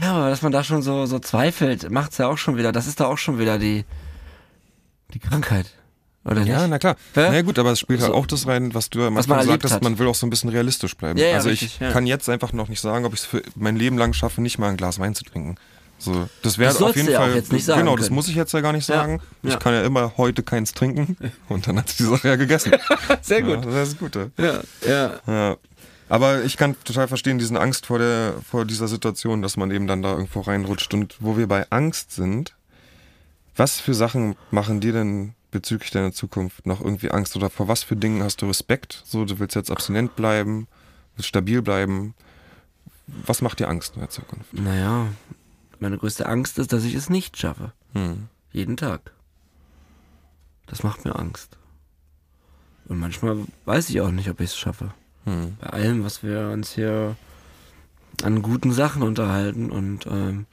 [0.00, 2.86] ja, aber dass man da schon so, so zweifelt, macht's ja auch schon wieder, das
[2.86, 3.84] ist da auch schon wieder die,
[5.14, 5.66] die Krankheit.
[6.24, 6.70] Oder Ja, nicht?
[6.70, 6.96] na klar.
[7.16, 7.30] Ja?
[7.30, 8.16] Na ja, gut, aber es spielt halt So.
[8.16, 9.82] auch das rein, was du ja man manchmal gesagt hast, hat.
[9.82, 11.18] man will auch so ein bisschen realistisch bleiben.
[11.18, 13.42] Ja, ja, also richtig, ich kann jetzt einfach noch nicht sagen, ob ich es für
[13.56, 15.56] mein Leben lang schaffe, nicht mal ein Glas Wein zu trinken.
[15.98, 17.34] So, das wäre Das auf jeden Fall.
[17.34, 18.16] jetzt nicht sagen genau, das können.
[18.16, 19.20] muss ich jetzt ja gar nicht sagen.
[19.42, 21.16] Ich kann ja immer heute keins trinken
[21.48, 22.72] und dann hat sich die Sache ja gegessen.
[23.22, 24.30] Sehr Ja, das ist das Gute.
[24.38, 25.20] Ja, ja.
[25.26, 25.56] Ja.
[26.08, 29.86] Aber ich kann total verstehen, diesen Angst vor der, vor dieser Situation, dass man eben
[29.86, 30.92] dann da irgendwo reinrutscht.
[30.92, 32.54] Und wo wir bei Angst sind,
[33.56, 37.36] was für Sachen machen dir denn bezüglich deiner Zukunft noch irgendwie Angst?
[37.36, 39.02] Oder vor was für Dingen hast du Respekt?
[39.06, 40.66] So, du willst jetzt abstinent bleiben,
[41.14, 42.14] willst stabil bleiben.
[43.06, 44.52] Was macht dir Angst in der Zukunft?
[44.52, 45.06] Naja,
[45.78, 47.72] meine größte Angst ist, dass ich es nicht schaffe.
[47.92, 48.28] Hm.
[48.50, 49.12] Jeden Tag.
[50.66, 51.58] Das macht mir Angst.
[52.86, 54.92] Und manchmal weiß ich auch nicht, ob ich es schaffe.
[55.24, 55.56] Hm.
[55.60, 57.16] Bei allem, was wir uns hier
[58.22, 59.70] an guten Sachen unterhalten.
[59.70, 60.46] Und ähm,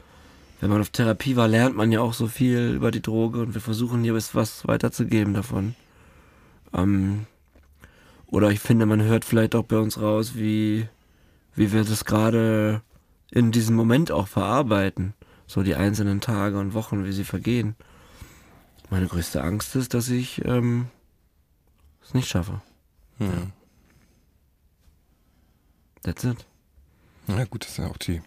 [0.60, 3.54] wenn man auf Therapie war, lernt man ja auch so viel über die Droge und
[3.54, 5.76] wir versuchen hier bis was weiterzugeben davon.
[6.74, 7.26] Ähm,
[8.28, 10.88] oder ich finde, man hört vielleicht auch bei uns raus, wie,
[11.56, 12.82] wie wir das gerade
[13.32, 15.14] in diesem Moment auch verarbeiten.
[15.48, 17.76] So die einzelnen Tage und Wochen, wie sie vergehen.
[18.92, 20.88] Meine größte Angst ist, dass ich ähm,
[22.04, 22.62] es nicht schaffe.
[23.18, 23.52] Hm.
[26.04, 26.46] That's it.
[27.28, 28.22] Ja gut, das ist ja auch die.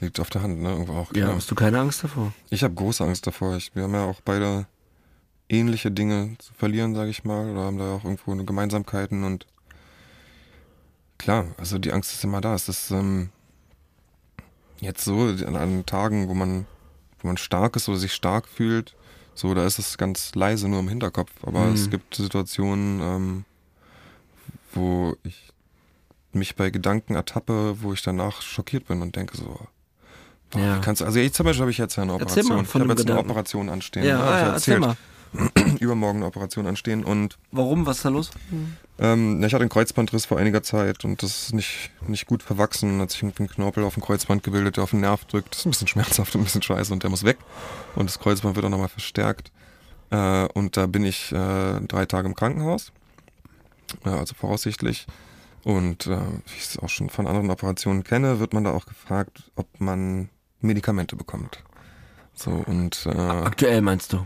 [0.00, 0.70] Liegt auf der Hand, ne?
[0.70, 1.12] Irgendwo auch.
[1.14, 1.36] Ja, klar.
[1.36, 2.32] hast du keine Angst davor?
[2.48, 3.56] Ich habe große Angst davor.
[3.56, 4.66] Ich, wir haben ja auch beide
[5.48, 9.46] ähnliche Dinge zu verlieren, sage ich mal, oder haben da auch irgendwo eine Gemeinsamkeiten und
[11.18, 12.54] klar, also die Angst ist immer da.
[12.54, 13.30] Es ist ähm,
[14.80, 16.66] jetzt so an, an Tagen, wo man,
[17.20, 18.96] wo man stark ist oder sich stark fühlt,
[19.34, 21.32] so da ist es ganz leise nur im Hinterkopf.
[21.42, 21.74] Aber Mhm.
[21.74, 23.44] es gibt Situationen, ähm,
[24.72, 25.52] wo ich
[26.32, 29.58] mich bei Gedanken ertappe, wo ich danach schockiert bin und denke so,
[30.50, 30.78] boah, Ja.
[30.78, 32.56] kannst also ich zum Beispiel habe ich jetzt ja eine Erzähl Operation.
[32.56, 33.30] mal Ich von habe dem jetzt eine Gedanken.
[33.30, 34.04] Operation anstehen.
[34.04, 34.24] Ja, ne?
[34.24, 34.96] Hab ich ja erzähl mal.
[35.78, 37.86] Übermorgen eine Operation anstehen und Warum?
[37.86, 38.30] Was ist da los?
[38.98, 43.00] ähm, ich hatte einen Kreuzbandriss vor einiger Zeit und das ist nicht, nicht gut verwachsen.
[43.00, 45.52] Hat sich ein Knorpel auf dem Kreuzband gebildet, der auf den Nerv drückt.
[45.52, 47.38] Das ist ein bisschen schmerzhaft und ein bisschen scheiße und der muss weg.
[47.94, 49.52] Und das Kreuzband wird auch nochmal verstärkt.
[50.10, 52.90] Äh, und da bin ich äh, drei Tage im Krankenhaus.
[54.04, 55.06] Äh, also voraussichtlich.
[55.62, 58.86] Und äh, wie ich es auch schon von anderen Operationen kenne, wird man da auch
[58.86, 60.28] gefragt, ob man
[60.60, 61.62] Medikamente bekommt.
[62.34, 64.24] So und äh, Aktuell meinst du?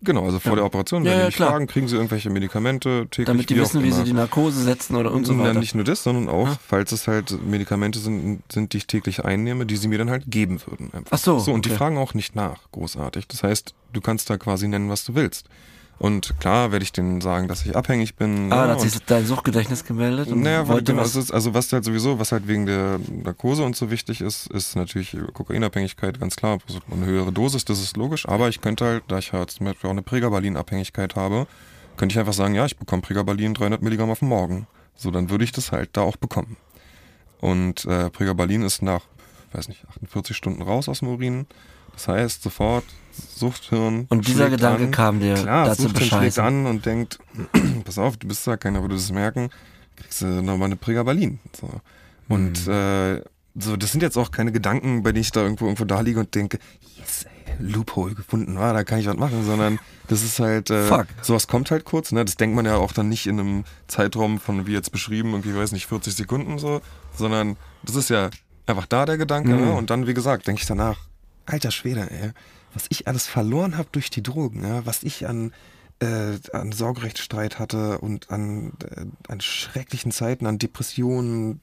[0.00, 0.56] genau, also vor Ja.
[0.56, 1.50] der Operation, Ja, wenn ja, die mich klar.
[1.50, 3.26] fragen, kriegen sie irgendwelche Medikamente täglich.
[3.26, 5.58] Damit die wie wissen, wie sie die Narkose setzen oder und so weiter.
[5.58, 6.58] nicht nur das, sondern auch, Ah.
[6.68, 10.24] falls es halt Medikamente sind, sind, die ich täglich einnehme, die sie mir dann halt
[10.28, 10.92] geben würden.
[10.92, 11.10] Einfach.
[11.10, 11.78] Ach so, So, und die okay.
[11.78, 13.26] fragen auch nicht nach, großartig.
[13.26, 15.48] Das heißt, du kannst da quasi nennen, was du willst.
[15.98, 18.52] Und klar werde ich denen sagen, dass ich abhängig bin.
[18.52, 18.66] Ah, ne?
[18.68, 21.16] da hat sich dein Suchtgedächtnis gemeldet naja, genau, was.
[21.16, 24.76] ist, also was halt sowieso, was halt wegen der Narkose und so wichtig ist, ist
[24.76, 26.58] natürlich Kokainabhängigkeit, ganz klar.
[26.68, 28.28] Also eine höhere Dosis, das ist logisch.
[28.28, 31.48] Aber ich könnte halt, da ich halt zum Beispiel auch eine Pregabalin-Abhängigkeit habe,
[31.96, 34.68] könnte ich einfach sagen, ja, ich bekomme Pregabalin 300 Milligramm auf den Morgen.
[34.94, 36.56] So, dann würde ich das halt da auch bekommen.
[37.40, 39.02] Und äh, Pregabalin ist nach,
[39.52, 41.46] weiß nicht, 48 Stunden raus aus dem Urin.
[41.92, 42.84] Das heißt, sofort
[43.36, 44.06] Suchthirn.
[44.08, 44.90] Und dieser schlägt Gedanke an.
[44.90, 46.44] kam dir Klar, dazu Suchthirn schlägt bescheißen.
[46.44, 47.18] an und denkt,
[47.84, 49.50] pass auf, du bist da keiner, du es merken,
[49.96, 51.38] kriegst du nochmal eine Pregabalin.
[51.58, 51.68] So.
[52.28, 52.72] Und Mhm.
[52.72, 53.22] äh,
[53.60, 56.20] so, das sind jetzt auch keine Gedanken, bei denen ich da irgendwo irgendwo da liege
[56.20, 56.58] und denke,
[56.96, 60.84] yes, ey, Loophole gefunden, war, da kann ich was machen, sondern das ist halt, äh,
[60.86, 61.06] Fuck.
[61.22, 62.24] sowas kommt halt kurz, ne?
[62.24, 65.56] Das denkt man ja auch dann nicht in einem Zeitraum von, wie jetzt beschrieben, irgendwie,
[65.56, 66.80] weiß nicht, 40 Sekunden so,
[67.16, 68.30] sondern das ist ja
[68.66, 69.60] einfach da der Gedanke, Mhm.
[69.64, 69.72] ne?
[69.72, 70.98] Und dann, wie gesagt, denke ich danach,
[71.48, 72.30] alter Schwede, ey,
[72.74, 74.84] was ich alles verloren habe durch die Drogen, ja?
[74.86, 75.52] was ich an
[76.00, 81.60] äh, an Sorgerechtsstreit hatte und an, äh, an schrecklichen Zeiten, an Depressionen,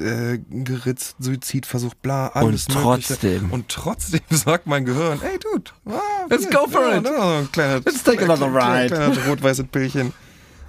[0.00, 2.82] äh, geritzt, Suizidversuch, bla, alles Und Mögliche.
[3.14, 3.52] trotzdem.
[3.52, 7.02] Und trotzdem sagt mein Gehirn, ey Dude, ah, Let's go for ja, it.
[7.04, 8.94] ne, so ein kleiner, Let's take another kleiner- ride.
[9.14, 10.12] Kleiner rot-weißes Pillchen.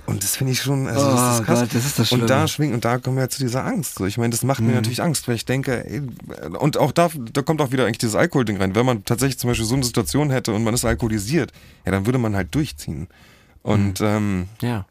[0.08, 1.60] Und das finde ich schon, also Oh das ist krass.
[1.60, 3.96] Gott, das ist das und da schwingt, und da kommen wir ja zu dieser Angst.
[3.96, 4.76] So, ich meine, das macht mir Mhm.
[4.76, 6.02] natürlich Angst, weil ich denke, ey,
[6.58, 8.74] und auch da, da kommt auch wieder eigentlich dieses Alkoholding rein.
[8.74, 11.52] Wenn man tatsächlich zum Beispiel so eine Situation hätte und man ist alkoholisiert,
[11.86, 13.08] ja, dann würde man halt durchziehen.
[13.64, 14.86] Und, ähm, Ja.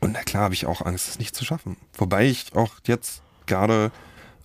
[0.00, 1.76] und na klar habe ich auch Angst, es nicht zu schaffen.
[1.98, 3.92] Wobei ich auch jetzt gerade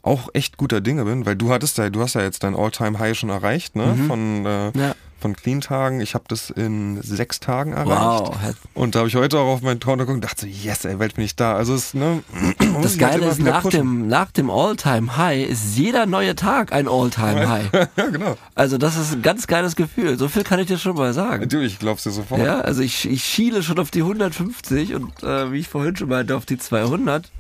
[0.02, 3.18] auch echt guter Dinge bin, weil du hattest ja, du hast ja jetzt dein All-Time-High
[3.18, 3.96] schon erreicht, ne?
[4.08, 4.96] Von, äh, Ja.
[5.24, 6.02] Von Clean-Tagen.
[6.02, 7.88] Ich habe das in sechs Tagen erreicht.
[7.90, 8.38] Wow.
[8.74, 11.00] Und da habe ich heute auch auf meinen Konto geguckt und dachte so, yes, ey,
[11.00, 11.56] Welt bin ich da.
[11.56, 12.24] Also es, ne,
[12.82, 13.80] Das Geile ist, nach pushen.
[13.80, 17.72] dem, nach dem All-Time-High ist jeder neue Tag ein All-Time-High.
[17.98, 18.38] ja, genau.
[18.54, 20.18] Also das ist ein ganz geiles Gefühl.
[20.18, 21.48] So viel kann ich dir schon mal sagen.
[21.48, 22.42] Du, ich glaub's dir sofort.
[22.42, 26.10] Ja, also ich, ich schiele schon auf die 150 und äh, wie ich vorhin schon
[26.10, 27.32] meinte, auf die 200.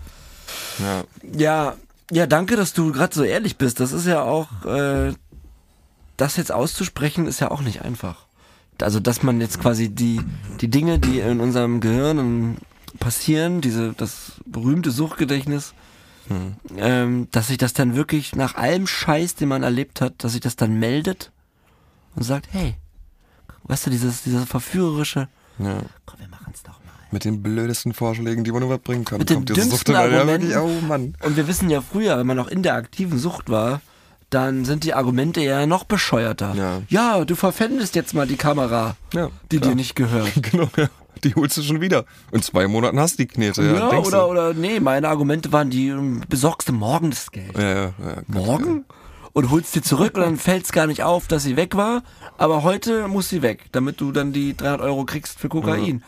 [0.80, 1.04] Ja.
[1.38, 1.76] Ja,
[2.12, 3.82] ja, danke, dass du gerade so ehrlich bist.
[3.82, 5.14] Das ist ja auch, äh,
[6.24, 8.26] das jetzt auszusprechen, ist ja auch nicht einfach.
[8.82, 10.21] Also, dass man jetzt quasi die,
[10.61, 12.57] die Dinge, die in unserem Gehirn
[12.99, 15.74] passieren, diese, das berühmte Suchtgedächtnis,
[16.30, 16.55] Hm.
[16.78, 20.39] ähm, dass sich das dann wirklich nach allem Scheiß, den man erlebt hat, dass sich
[20.39, 21.34] das dann meldet
[22.15, 22.76] und sagt, hey,
[23.63, 25.28] weißt du, dieses, dieses verführerische,
[25.59, 25.80] ja.
[26.05, 26.93] komm, wir machen's doch mal.
[27.11, 29.17] Mit den blödesten Vorschlägen, die man überbringen kann.
[29.17, 30.47] Mit den dümmsten Sucht ja, Argumenten.
[30.47, 31.15] wirklich, oh Mann.
[31.24, 33.82] Und wir wissen ja früher, wenn man noch in der aktiven Sucht war,
[34.34, 36.82] dann sind die Argumente ja noch bescheuerter.
[36.90, 37.24] Ja.
[37.26, 39.72] du verpfändest jetzt mal die Kamera, Ja, die klar.
[39.72, 40.32] dir nicht gehört.
[40.52, 40.90] Genau, ja.
[41.24, 42.06] Die holst du schon wieder.
[42.32, 43.64] In zwei Monaten hast du die Knete.
[43.64, 44.26] Ja, Ja, oder, du.
[44.26, 47.56] oder nee, meine Argumente waren die, ähm, besorgst du morgen das Geld.
[47.58, 47.94] Ja, ja, ja,
[48.28, 48.84] Morgen?
[49.32, 52.04] Und holst sie zurück und dann fällt es gar nicht auf, dass sie weg war.
[52.38, 56.04] Aber heute muss sie weg, damit du dann die 300 Euro kriegst für Kokain.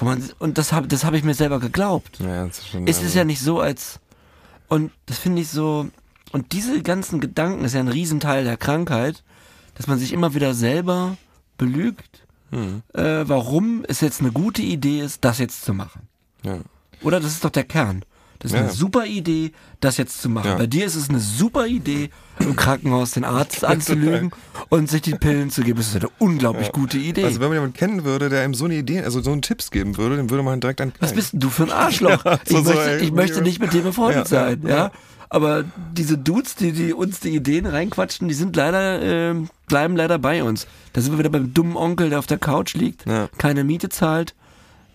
[0.00, 2.18] Man, und das habe das hab ich mir selber geglaubt.
[2.20, 4.00] Ja, ja, das ist schon, Es ist ja nicht so, als.
[4.68, 5.88] Und das finde ich so.
[6.34, 9.22] Und diese ganzen Gedanken ist ja ein Riesenteil der Krankheit,
[9.76, 11.16] dass man sich immer wieder selber
[11.58, 16.08] belügt, Hm, äh, warum es jetzt eine gute Idee ist, das jetzt zu machen.
[16.44, 16.58] ja.
[17.02, 18.04] Oder das ist doch der Kern.
[18.40, 18.74] Das ist Ja, eine ja.
[18.74, 20.48] super Idee, das jetzt zu machen.
[20.48, 20.56] Ja.
[20.56, 22.10] Bei dir ist es eine super Idee,
[22.40, 24.30] im Krankenhaus den Arzt anzulügen
[24.70, 25.76] und sich die Pillen zu geben.
[25.78, 27.24] Das ist eine unglaublich gute Idee.
[27.24, 29.70] Also wenn man jemanden kennen würde, der einem so eine Idee, also so einen Tipps
[29.70, 32.24] geben würde, dann würde man direkt an Was bist denn du für ein Arschloch?
[32.24, 34.62] Ja, so ich, so, möchte, ey, ich möchte nicht mit dir befreundet Ja, ja, sein,
[34.66, 34.90] ja.
[35.30, 40.18] Aber diese Dudes, die, die uns die Ideen reinquatschen, die sind leider, ähm, bleiben leider
[40.18, 40.66] bei uns.
[40.92, 43.28] Da sind wir wieder beim dummen Onkel, der auf der Couch liegt, Ja.
[43.38, 44.34] keine Miete zahlt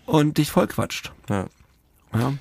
[0.06, 1.12] und dich vollquatscht.
[1.28, 1.46] Ja.
[2.14, 2.32] Ja.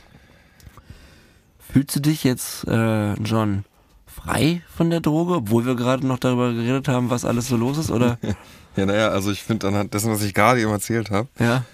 [1.72, 3.64] Fühlst du dich jetzt, äh, John,
[4.08, 7.78] frei von der Droge, obwohl wir gerade noch darüber geredet haben, was alles so los
[7.78, 8.18] ist, oder?
[8.76, 11.66] Ja, naja, also ich finde anhand dessen, was ich gerade eben erzählt habe, ja,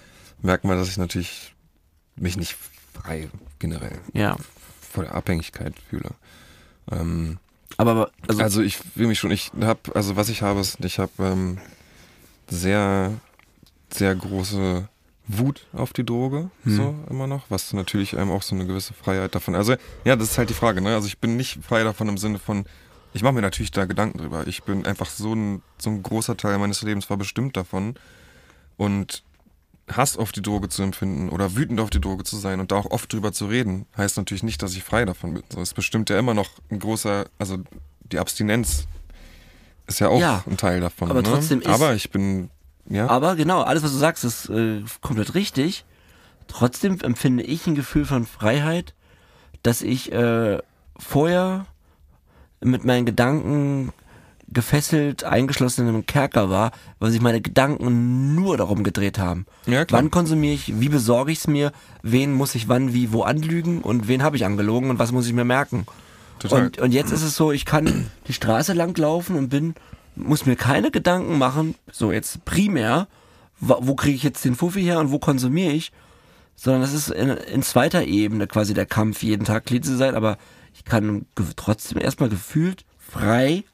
[0.42, 1.54] merkt man, dass ich natürlich
[2.16, 2.56] mich nicht
[2.94, 3.28] frei
[3.60, 4.34] generell ja.
[4.96, 6.10] Vor der Abhängigkeit fühle.
[6.90, 7.38] Ähm,
[7.76, 10.98] Aber, also, also ich fühle mich schon, ich habe, also was ich habe, ist, ich
[10.98, 11.58] habe ähm,
[12.48, 13.12] sehr,
[13.90, 14.88] sehr große
[15.28, 16.76] Wut auf die Droge, Hm.
[16.76, 19.54] so immer noch, was natürlich einem auch so eine gewisse Freiheit davon.
[19.54, 19.74] Also
[20.04, 20.94] ja, das ist halt die Frage, ne?
[20.94, 22.64] Also ich bin nicht frei davon im Sinne von,
[23.12, 24.46] ich mache mir natürlich da Gedanken drüber.
[24.46, 27.96] Ich bin einfach so ein, so ein großer Teil meines Lebens war bestimmt davon.
[28.76, 29.22] Und
[29.90, 32.76] Hass auf die Droge zu empfinden oder wütend auf die Droge zu sein und da
[32.76, 35.44] auch oft drüber zu reden, heißt natürlich nicht, dass ich frei davon bin.
[35.48, 37.58] So, es bestimmt ja immer noch ein großer, also
[38.10, 38.86] die Abstinenz
[39.86, 41.10] ist ja auch Ja, ein Teil davon.
[41.10, 41.28] aber ne?
[41.30, 42.50] trotzdem ist- Aber ich bin,
[42.88, 45.84] ja, Aber genau, alles, was du sagst, ist äh, komplett richtig.
[46.48, 48.94] Trotzdem empfinde ich ein Gefühl von Freiheit,
[49.62, 50.58] dass ich äh,
[50.98, 51.66] vorher
[52.60, 53.92] mit meinen Gedanken
[54.48, 59.46] gefesselt, eingeschlossen in einem Kerker war, weil sich meine Gedanken nur darum gedreht haben.
[59.66, 60.00] Ja, klar.
[60.00, 61.72] Wann konsumiere ich, wie besorge ich es mir,
[62.02, 65.26] wen muss ich wann, wie, wo anlügen und wen habe ich angelogen und was muss
[65.26, 65.86] ich mir merken.
[66.38, 66.66] Total.
[66.66, 69.74] Und, und jetzt ist es so, ich kann die Straße lang laufen und bin,
[70.14, 73.08] muss mir keine Gedanken machen, so jetzt primär,
[73.58, 75.92] wo kriege ich jetzt den Fuffi her und wo konsumiere ich,
[76.54, 80.14] sondern das ist in, in zweiter Ebene quasi der Kampf, jeden Tag clean zu sein,
[80.14, 80.38] aber
[80.74, 81.26] ich kann
[81.56, 83.64] trotzdem erstmal gefühlt frei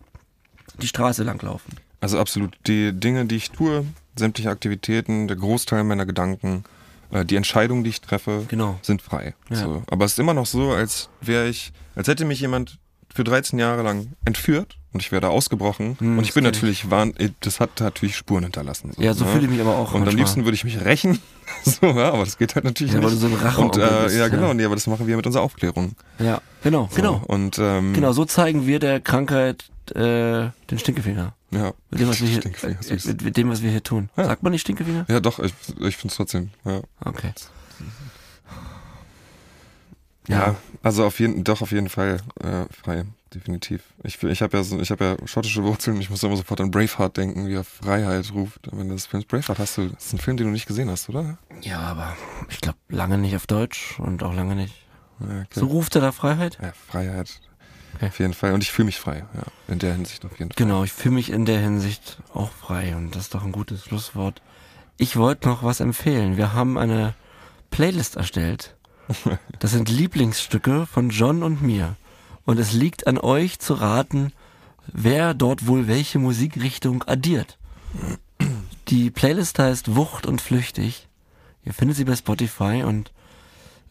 [0.80, 1.76] die Straße lang laufen.
[2.00, 2.56] Also absolut.
[2.66, 3.84] Die Dinge, die ich tue,
[4.16, 6.64] sämtliche Aktivitäten, der Großteil meiner Gedanken,
[7.10, 8.78] äh, die Entscheidungen, die ich treffe, Genau.
[8.82, 9.34] sind frei.
[9.50, 9.56] Ja.
[9.56, 9.82] So.
[9.88, 12.78] Aber es ist immer noch so, als wäre ich, als hätte mich jemand
[13.14, 15.97] für 13 Jahre lang entführt und ich wäre da ausgebrochen.
[15.99, 18.93] Hm, und ich bin natürlich, warn, das hat natürlich Spuren hinterlassen.
[18.99, 19.30] Ja, so ne?
[19.32, 20.16] fühle ich mich aber auch Und am manchmal.
[20.16, 21.18] liebsten würde ich mich rächen.
[21.64, 23.22] so, ja, aber das geht halt natürlich Ja, weil nicht.
[23.22, 24.55] du so ein und, Racheonkel äh, bist, ja, genau, ja.
[24.55, 25.93] nee, aber das machen wir mit unserer Aufklärung.
[26.18, 27.22] Ja, genau, So, genau.
[27.26, 29.64] Und ähm, Genau, so zeigen wir der Krankheit
[29.95, 31.34] äh, den Stinkefinger.
[31.51, 31.72] ja.
[31.90, 32.76] Mit dem, was wir hier, äh,
[33.07, 34.09] mit, mit dem, was wir hier tun.
[34.16, 34.24] Ja.
[34.26, 35.07] Sagt man nicht Stinkefinger?
[35.09, 36.51] Ja, doch, ich, ich finde es trotzdem.
[36.64, 36.80] Ja.
[37.05, 37.32] Okay.
[40.28, 43.05] Ja, also auf jeden, doch auf jeden Fall äh, frei,
[43.35, 43.83] definitiv.
[44.03, 46.01] Ich, ich habe ja so, ich habe ja schottische Wurzeln.
[46.01, 48.72] Ich muss immer sofort an Braveheart denken, wie er Freiheit ruft.
[48.72, 50.91] Am Ende des Films Braveheart hast du, das ist ein Film, den du nicht gesehen
[50.91, 51.39] hast, oder?
[51.62, 52.16] Ja, aber
[52.49, 54.74] ich glaube lange nicht auf Deutsch und auch lange nicht.
[55.20, 55.45] Okay.
[55.53, 56.59] So ruft er da Freiheit?
[56.61, 57.41] ja Freiheit,
[57.97, 58.07] Okay.
[58.07, 58.53] auf jeden Fall.
[58.55, 60.57] Und ich fühle mich frei, ja, in der Hinsicht auf jeden Fall.
[60.57, 63.85] Genau, ich fühle mich in der Hinsicht auch frei und das ist doch ein gutes
[63.85, 64.41] Schlusswort.
[64.97, 66.37] Ich wollte noch was empfehlen.
[66.37, 67.14] Wir haben eine
[67.70, 68.74] Playlist erstellt.
[69.59, 71.97] Das sind Lieblingsstücke von John und mir.
[72.45, 74.32] Und es liegt an euch zu raten,
[74.86, 77.59] wer dort wohl welche Musikrichtung addiert.
[78.88, 81.09] Die Playlist heißt Wucht und Flüchtig.
[81.64, 83.12] Ihr findet sie bei Spotify und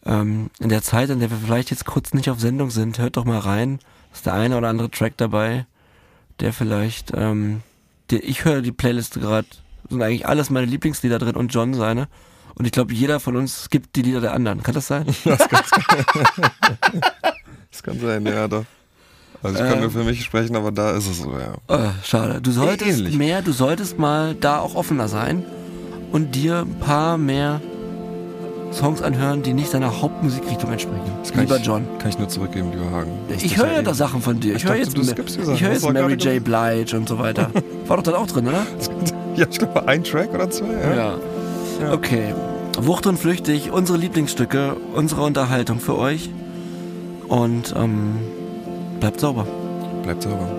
[0.06, 3.18] ähm, in der Zeit, in der wir vielleicht jetzt kurz nicht auf Sendung sind, hört
[3.18, 3.80] doch mal rein.
[4.14, 5.66] Ist der eine oder andere Track dabei,
[6.39, 7.62] der vielleicht, ähm,
[8.10, 9.47] der, ich höre die Playlist gerade,
[9.89, 12.08] sind eigentlich alles meine Lieblingslieder drin und John seine.
[12.56, 14.64] Und ich glaube, jeder von uns skippt die Lieder der anderen.
[14.64, 15.06] Kann das sein?
[15.24, 15.39] Das
[17.84, 18.65] kann sein, ja, doch.
[19.43, 19.82] Also ich kann Ähm.
[19.82, 21.55] nur für mich sprechen, aber da ist es so, ja.
[21.76, 22.41] Äh, schade.
[22.41, 23.17] Du solltest ähnlich.
[23.17, 25.43] mehr, du solltest mal da auch offener sein
[26.11, 27.59] und dir ein paar mehr
[28.72, 31.01] Songs anhören, die nicht deiner Hauptmusikrichtung entsprechen.
[31.24, 31.86] Das Lieber ich, John.
[31.99, 33.11] Kann ich nur zurückgeben, lieber Hagen.
[33.30, 34.55] Ich höre ja eh- da Sachen von dir.
[34.55, 36.41] Ich, Ich höre jetzt, ich Hast jetzt Mary J.
[36.43, 37.49] Blige und so weiter.
[37.88, 38.65] War doch dann auch drin, oder?
[39.36, 41.17] Ja, ich glaube, ein Track oder zwei, ja.
[41.82, 41.93] Ja.
[41.93, 42.34] Okay.
[42.78, 46.30] Wucht und flüchtig, unsere Lieblingsstücke, unsere Unterhaltung für euch.
[47.32, 48.19] Und ähm,
[48.99, 49.47] bleibt sauber.
[50.03, 50.49] Bleibt sauber.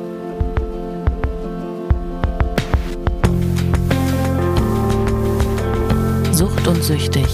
[6.32, 7.26] Sucht und Süchtig.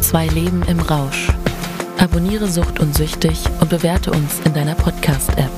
[0.00, 1.26] Zwei Leben im Rausch.
[1.98, 5.50] Abonniere Sucht und Süchtig und bewerte uns in deiner Podcast-App.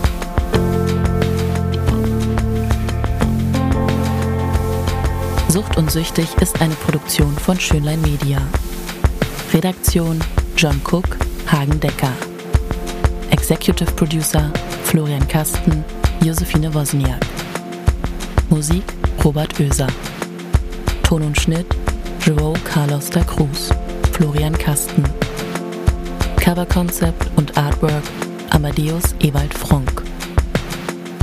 [5.49, 8.39] Sucht und Süchtig ist eine Produktion von Schönlein Media.
[9.53, 10.21] Redaktion
[10.57, 12.13] John Cook, Hagen Decker.
[13.37, 14.51] Executive Producer
[14.85, 15.85] Florian Kasten,
[16.25, 17.21] Josephine Wozniak.
[18.49, 18.83] Musik
[19.23, 19.89] Robert Oeser.
[21.03, 21.67] Ton und Schnitt
[22.25, 23.69] Joao Carlos da Cruz,
[24.13, 25.05] Florian Kasten.
[26.39, 28.03] Cover Concept und Artwork
[28.51, 30.03] Amadeus Ewald Fronk.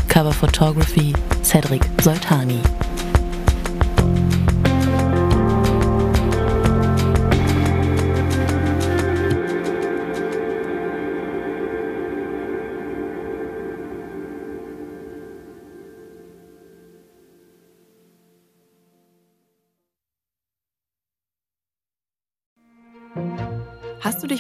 [0.07, 2.61] Cover Photography Cedric Soltani.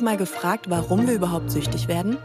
[0.03, 2.17] Mal gefragt, warum wir überhaupt süchtig werden?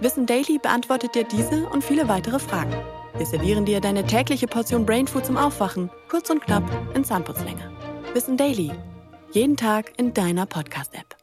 [0.00, 2.72] Wissen Daily beantwortet dir diese und viele weitere Fragen.
[3.16, 6.62] Wir servieren dir deine tägliche Portion Brainfood zum Aufwachen, kurz und knapp
[6.94, 7.70] in Zahnputzlänge.
[8.14, 8.70] Wissen Daily.
[9.32, 11.17] Jeden Tag in deiner Podcast-App.